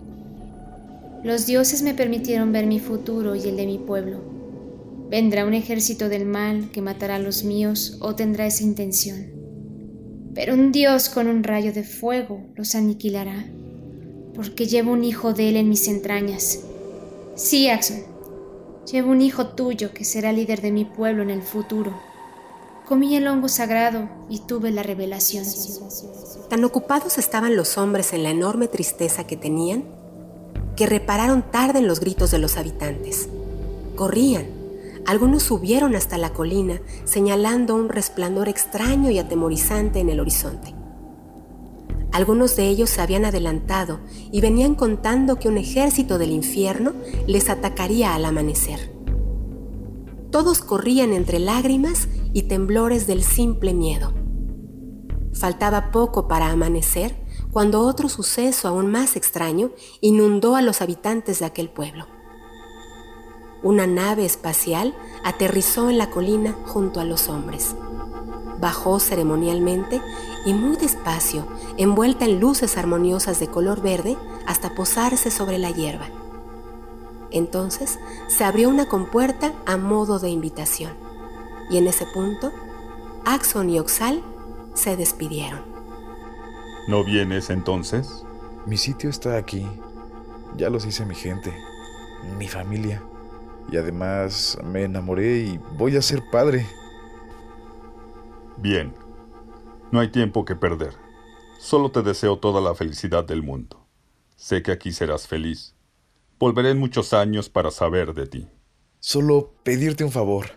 Los 1.23 1.45
dioses 1.45 1.81
me 1.81 1.93
permitieron 1.93 2.51
ver 2.51 2.65
mi 2.65 2.79
futuro 2.79 3.35
y 3.35 3.41
el 3.41 3.57
de 3.57 3.65
mi 3.65 3.77
pueblo. 3.77 4.21
¿Vendrá 5.09 5.45
un 5.45 5.53
ejército 5.53 6.07
del 6.07 6.25
mal 6.25 6.69
que 6.71 6.81
matará 6.81 7.15
a 7.15 7.19
los 7.19 7.43
míos 7.43 7.97
o 7.99 8.15
tendrá 8.15 8.45
esa 8.45 8.63
intención? 8.63 9.27
Pero 10.33 10.53
un 10.53 10.71
dios 10.71 11.09
con 11.09 11.27
un 11.27 11.43
rayo 11.43 11.73
de 11.73 11.83
fuego 11.83 12.45
los 12.55 12.75
aniquilará, 12.75 13.45
porque 14.33 14.67
llevo 14.67 14.91
un 14.91 15.03
hijo 15.03 15.33
de 15.33 15.49
él 15.49 15.57
en 15.57 15.69
mis 15.69 15.87
entrañas. 15.87 16.59
Sí, 17.35 17.67
Axon, 17.69 18.03
Llevo 18.91 19.11
un 19.11 19.21
hijo 19.21 19.49
tuyo 19.49 19.93
que 19.93 20.03
será 20.03 20.33
líder 20.33 20.61
de 20.61 20.71
mi 20.71 20.83
pueblo 20.83 21.21
en 21.21 21.29
el 21.29 21.43
futuro. 21.43 21.93
Comí 22.87 23.15
el 23.15 23.27
hongo 23.27 23.47
sagrado 23.47 24.09
y 24.29 24.39
tuve 24.39 24.71
la 24.71 24.81
revelación. 24.81 25.45
Tan 26.49 26.63
ocupados 26.63 27.19
estaban 27.19 27.55
los 27.55 27.77
hombres 27.77 28.13
en 28.13 28.23
la 28.23 28.31
enorme 28.31 28.67
tristeza 28.67 29.27
que 29.27 29.37
tenían 29.37 29.98
que 30.79 30.85
repararon 30.85 31.41
tarde 31.41 31.79
en 31.79 31.89
los 31.89 31.99
gritos 31.99 32.31
de 32.31 32.39
los 32.39 32.55
habitantes. 32.55 33.27
Corrían. 33.97 34.45
Algunos 35.05 35.43
subieron 35.43 35.93
hasta 35.93 36.17
la 36.17 36.31
colina 36.31 36.79
señalando 37.03 37.75
un 37.75 37.89
resplandor 37.89 38.47
extraño 38.47 39.11
y 39.11 39.19
atemorizante 39.19 39.99
en 39.99 40.07
el 40.07 40.21
horizonte. 40.21 40.73
Algunos 42.13 42.55
de 42.55 42.69
ellos 42.69 42.89
se 42.89 43.01
habían 43.01 43.25
adelantado 43.25 43.99
y 44.31 44.39
venían 44.39 44.73
contando 44.73 45.35
que 45.35 45.49
un 45.49 45.57
ejército 45.57 46.17
del 46.17 46.31
infierno 46.31 46.93
les 47.27 47.49
atacaría 47.49 48.15
al 48.15 48.23
amanecer. 48.23 48.93
Todos 50.31 50.61
corrían 50.61 51.11
entre 51.11 51.39
lágrimas 51.39 52.07
y 52.31 52.43
temblores 52.43 53.05
del 53.05 53.23
simple 53.23 53.73
miedo. 53.73 54.13
Faltaba 55.33 55.91
poco 55.91 56.29
para 56.29 56.49
amanecer 56.49 57.17
cuando 57.51 57.81
otro 57.81 58.09
suceso 58.09 58.67
aún 58.67 58.91
más 58.91 59.15
extraño 59.15 59.71
inundó 60.01 60.55
a 60.55 60.61
los 60.61 60.81
habitantes 60.81 61.39
de 61.39 61.45
aquel 61.45 61.69
pueblo. 61.69 62.05
Una 63.63 63.87
nave 63.87 64.23
espacial 64.25 64.95
aterrizó 65.23 65.89
en 65.89 65.97
la 65.97 66.09
colina 66.09 66.55
junto 66.67 66.99
a 66.99 67.05
los 67.05 67.27
hombres. 67.27 67.75
Bajó 68.59 68.99
ceremonialmente 68.99 70.01
y 70.45 70.53
muy 70.53 70.77
despacio, 70.77 71.45
envuelta 71.77 72.25
en 72.25 72.39
luces 72.39 72.77
armoniosas 72.77 73.39
de 73.39 73.47
color 73.47 73.81
verde, 73.81 74.17
hasta 74.45 74.75
posarse 74.75 75.31
sobre 75.31 75.57
la 75.57 75.71
hierba. 75.71 76.07
Entonces 77.31 77.99
se 78.27 78.43
abrió 78.43 78.69
una 78.69 78.87
compuerta 78.87 79.53
a 79.65 79.77
modo 79.77 80.19
de 80.19 80.29
invitación, 80.29 80.93
y 81.69 81.77
en 81.77 81.87
ese 81.87 82.05
punto, 82.05 82.51
Axon 83.25 83.69
y 83.69 83.79
Oxal 83.79 84.23
se 84.73 84.95
despidieron. 84.95 85.78
¿No 86.87 87.03
vienes 87.03 87.49
entonces? 87.49 88.23
Mi 88.65 88.77
sitio 88.77 89.09
está 89.09 89.37
aquí. 89.37 89.67
Ya 90.57 90.69
los 90.69 90.85
hice 90.85 91.05
mi 91.05 91.15
gente, 91.15 91.53
mi 92.37 92.47
familia. 92.47 93.01
Y 93.71 93.77
además 93.77 94.57
me 94.63 94.83
enamoré 94.83 95.37
y 95.39 95.59
voy 95.77 95.95
a 95.95 96.01
ser 96.01 96.23
padre. 96.31 96.65
Bien. 98.57 98.93
No 99.91 99.99
hay 99.99 100.09
tiempo 100.09 100.45
que 100.45 100.55
perder. 100.55 100.93
Solo 101.59 101.91
te 101.91 102.01
deseo 102.01 102.37
toda 102.37 102.61
la 102.61 102.75
felicidad 102.75 103.23
del 103.23 103.43
mundo. 103.43 103.85
Sé 104.35 104.63
que 104.63 104.71
aquí 104.71 104.91
serás 104.91 105.27
feliz. 105.27 105.75
Volveré 106.39 106.71
en 106.71 106.79
muchos 106.79 107.13
años 107.13 107.49
para 107.49 107.69
saber 107.69 108.13
de 108.13 108.27
ti. 108.27 108.47
Solo 108.99 109.53
pedirte 109.63 110.03
un 110.03 110.11
favor. 110.11 110.51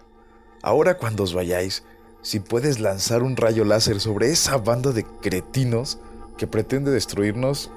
Ahora 0.62 0.96
cuando 0.96 1.24
os 1.24 1.34
vayáis, 1.34 1.84
si 2.22 2.38
puedes 2.38 2.78
lanzar 2.78 3.22
un 3.22 3.36
rayo 3.36 3.64
láser 3.64 4.00
sobre 4.00 4.30
esa 4.30 4.58
banda 4.58 4.92
de 4.92 5.04
cretinos 5.04 5.98
que 6.42 6.48
pretende 6.48 6.90
destruirnos 6.90 7.70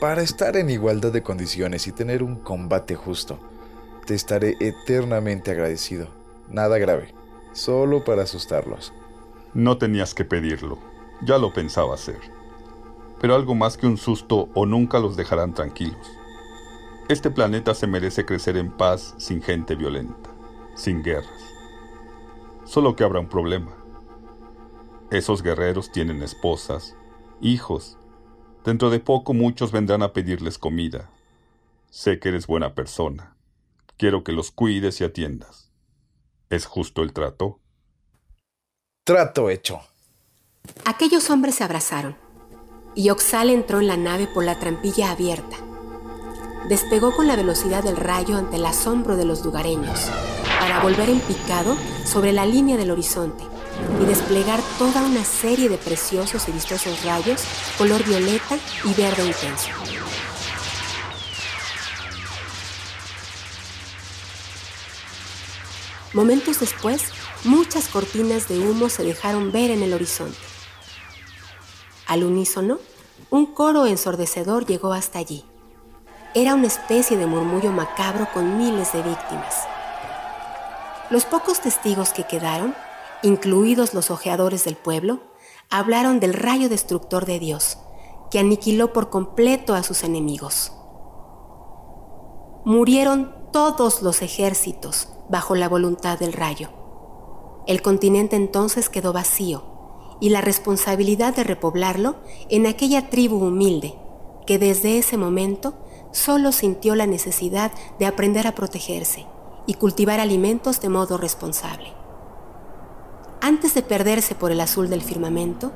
para 0.00 0.22
estar 0.22 0.56
en 0.56 0.70
igualdad 0.70 1.10
de 1.10 1.24
condiciones 1.24 1.88
y 1.88 1.90
tener 1.90 2.22
un 2.22 2.36
combate 2.36 2.94
justo, 2.94 3.40
te 4.06 4.14
estaré 4.14 4.56
eternamente 4.60 5.50
agradecido. 5.50 6.06
Nada 6.48 6.78
grave, 6.78 7.12
solo 7.52 8.04
para 8.04 8.22
asustarlos. 8.22 8.92
No 9.52 9.78
tenías 9.78 10.14
que 10.14 10.24
pedirlo, 10.24 10.78
ya 11.22 11.38
lo 11.38 11.52
pensaba 11.52 11.94
hacer. 11.94 12.20
Pero 13.20 13.34
algo 13.34 13.56
más 13.56 13.76
que 13.76 13.88
un 13.88 13.96
susto 13.96 14.48
o 14.54 14.64
nunca 14.64 15.00
los 15.00 15.16
dejarán 15.16 15.52
tranquilos. 15.52 16.08
Este 17.08 17.32
planeta 17.32 17.74
se 17.74 17.88
merece 17.88 18.24
crecer 18.24 18.56
en 18.58 18.70
paz 18.70 19.16
sin 19.18 19.42
gente 19.42 19.74
violenta, 19.74 20.30
sin 20.76 21.02
guerras. 21.02 21.52
Solo 22.62 22.94
que 22.94 23.02
habrá 23.02 23.18
un 23.18 23.28
problema. 23.28 23.72
Esos 25.10 25.42
guerreros 25.42 25.90
tienen 25.90 26.22
esposas, 26.22 26.94
hijos. 27.42 27.98
Dentro 28.64 28.90
de 28.90 29.00
poco 29.00 29.34
muchos 29.34 29.72
vendrán 29.72 30.02
a 30.02 30.12
pedirles 30.12 30.56
comida. 30.56 31.10
Sé 31.90 32.18
que 32.18 32.30
eres 32.30 32.46
buena 32.46 32.74
persona. 32.74 33.36
Quiero 33.98 34.24
que 34.24 34.32
los 34.32 34.50
cuides 34.50 35.00
y 35.00 35.04
atiendas. 35.04 35.70
¿Es 36.48 36.64
justo 36.64 37.02
el 37.02 37.12
trato? 37.12 37.60
Trato 39.04 39.50
hecho. 39.50 39.80
Aquellos 40.84 41.28
hombres 41.30 41.56
se 41.56 41.64
abrazaron 41.64 42.16
y 42.94 43.10
Oxal 43.10 43.50
entró 43.50 43.80
en 43.80 43.88
la 43.88 43.96
nave 43.96 44.28
por 44.28 44.44
la 44.44 44.58
trampilla 44.58 45.10
abierta. 45.10 45.56
Despegó 46.68 47.14
con 47.14 47.26
la 47.26 47.36
velocidad 47.36 47.82
del 47.82 47.96
rayo 47.96 48.36
ante 48.36 48.56
el 48.56 48.66
asombro 48.66 49.16
de 49.16 49.24
los 49.24 49.44
lugareños 49.44 50.08
para 50.60 50.80
volver 50.82 51.10
en 51.10 51.18
picado 51.20 51.76
sobre 52.04 52.32
la 52.32 52.46
línea 52.46 52.76
del 52.76 52.92
horizonte 52.92 53.44
y 54.00 54.04
desplegar 54.04 54.60
toda 54.78 55.02
una 55.02 55.24
serie 55.24 55.68
de 55.68 55.78
preciosos 55.78 56.48
y 56.48 56.52
vistosos 56.52 57.04
rayos 57.04 57.42
color 57.78 58.04
violeta 58.04 58.56
y 58.84 58.94
verde 58.94 59.26
intenso. 59.26 59.68
Momentos 66.12 66.60
después, 66.60 67.04
muchas 67.44 67.88
cortinas 67.88 68.46
de 68.46 68.58
humo 68.58 68.90
se 68.90 69.02
dejaron 69.02 69.50
ver 69.50 69.70
en 69.70 69.82
el 69.82 69.94
horizonte. 69.94 70.36
Al 72.06 72.24
unísono, 72.24 72.78
un 73.30 73.46
coro 73.46 73.86
ensordecedor 73.86 74.66
llegó 74.66 74.92
hasta 74.92 75.18
allí. 75.18 75.42
Era 76.34 76.54
una 76.54 76.66
especie 76.66 77.16
de 77.16 77.24
murmullo 77.26 77.72
macabro 77.72 78.28
con 78.34 78.58
miles 78.58 78.92
de 78.92 79.02
víctimas. 79.02 79.66
Los 81.08 81.24
pocos 81.24 81.60
testigos 81.60 82.12
que 82.12 82.24
quedaron, 82.26 82.74
incluidos 83.22 83.94
los 83.94 84.10
ojeadores 84.10 84.64
del 84.64 84.76
pueblo, 84.76 85.20
hablaron 85.70 86.20
del 86.20 86.34
rayo 86.34 86.68
destructor 86.68 87.26
de 87.26 87.38
Dios, 87.38 87.78
que 88.30 88.38
aniquiló 88.38 88.92
por 88.92 89.10
completo 89.10 89.74
a 89.74 89.82
sus 89.82 90.04
enemigos. 90.04 90.72
Murieron 92.64 93.34
todos 93.52 94.02
los 94.02 94.22
ejércitos 94.22 95.08
bajo 95.28 95.54
la 95.54 95.68
voluntad 95.68 96.18
del 96.18 96.32
rayo. 96.32 96.70
El 97.66 97.82
continente 97.82 98.36
entonces 98.36 98.88
quedó 98.88 99.12
vacío 99.12 99.64
y 100.20 100.30
la 100.30 100.40
responsabilidad 100.40 101.34
de 101.34 101.44
repoblarlo 101.44 102.16
en 102.48 102.66
aquella 102.66 103.10
tribu 103.10 103.36
humilde 103.36 103.98
que 104.46 104.58
desde 104.58 104.98
ese 104.98 105.16
momento 105.16 105.74
solo 106.12 106.52
sintió 106.52 106.94
la 106.94 107.06
necesidad 107.06 107.72
de 107.98 108.06
aprender 108.06 108.46
a 108.46 108.54
protegerse 108.54 109.26
y 109.66 109.74
cultivar 109.74 110.20
alimentos 110.20 110.80
de 110.80 110.88
modo 110.88 111.16
responsable. 111.16 112.01
Antes 113.44 113.74
de 113.74 113.82
perderse 113.82 114.36
por 114.36 114.52
el 114.52 114.60
azul 114.60 114.88
del 114.88 115.02
firmamento, 115.02 115.72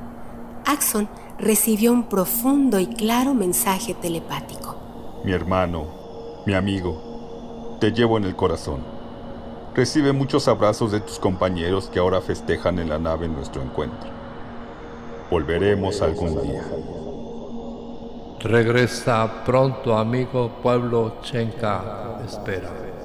Axon 0.65 1.09
recibió 1.37 1.91
un 1.91 2.07
profundo 2.07 2.79
y 2.79 2.87
claro 2.87 3.33
mensaje 3.33 3.93
telepático. 3.93 5.21
Mi 5.25 5.33
hermano, 5.33 5.85
mi 6.45 6.53
amigo, 6.53 7.77
te 7.81 7.91
llevo 7.91 8.17
en 8.17 8.23
el 8.23 8.37
corazón. 8.37 8.79
Recibe 9.75 10.13
muchos 10.13 10.47
abrazos 10.47 10.93
de 10.93 11.01
tus 11.01 11.19
compañeros 11.19 11.89
que 11.89 11.99
ahora 11.99 12.21
festejan 12.21 12.79
en 12.79 12.87
la 12.87 12.99
nave 12.99 13.27
nuestro 13.27 13.61
encuentro. 13.61 14.09
Volveremos 15.29 16.01
algún 16.01 16.41
día. 16.41 16.63
Regresa 18.39 19.43
pronto, 19.43 19.97
amigo 19.97 20.51
pueblo 20.63 21.17
Chenka. 21.21 22.21
Espera. 22.25 22.96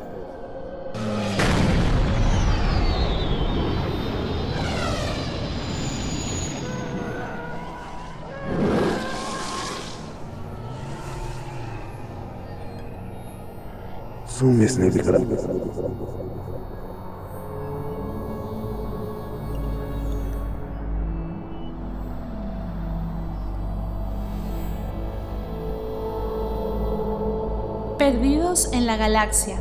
Perdidos 27.99 28.73
en 28.73 28.87
la 28.87 28.97
Galaxia. 28.97 29.61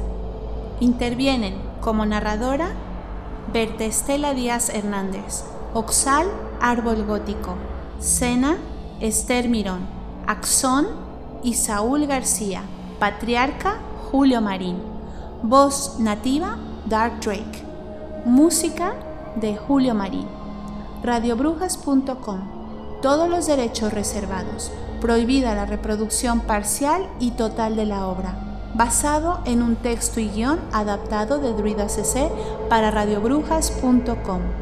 Intervienen 0.80 1.54
como 1.80 2.08
narradora 2.08 2.72
Berta 3.54 3.84
Estela 3.84 4.34
Díaz 4.34 4.70
Hernández, 4.70 5.44
Oxal 5.76 6.26
Árbol 6.60 7.06
Gótico, 7.06 7.54
Sena 8.00 8.58
Esther 9.00 9.48
Mirón, 9.48 9.82
Axón 10.26 10.88
y 11.44 11.54
Saúl 11.54 12.08
García, 12.08 12.64
Patriarca 13.00 13.78
Julio 14.12 14.42
Marín, 14.42 14.78
voz 15.42 15.98
nativa 15.98 16.58
Dark 16.86 17.22
Drake, 17.22 17.64
música 18.26 18.94
de 19.38 19.56
Julio 19.56 19.96
Marín, 19.96 20.28
radiobrujas.com, 21.02 22.40
todos 23.02 23.30
los 23.30 23.48
derechos 23.48 23.94
reservados, 23.94 24.70
prohibida 25.00 25.56
la 25.56 25.66
reproducción 25.66 26.42
parcial 26.42 27.08
y 27.22 27.32
total 27.32 27.78
de 27.78 27.86
la 27.86 28.06
obra, 28.08 28.36
basado 28.74 29.40
en 29.46 29.64
un 29.64 29.78
texto 29.78 30.20
y 30.20 30.28
guion 30.28 30.60
adaptado 30.74 31.40
de 31.40 31.54
Druida 31.54 31.88
CC 31.88 32.30
para 32.68 32.92
radiobrujas.com. 32.92 34.61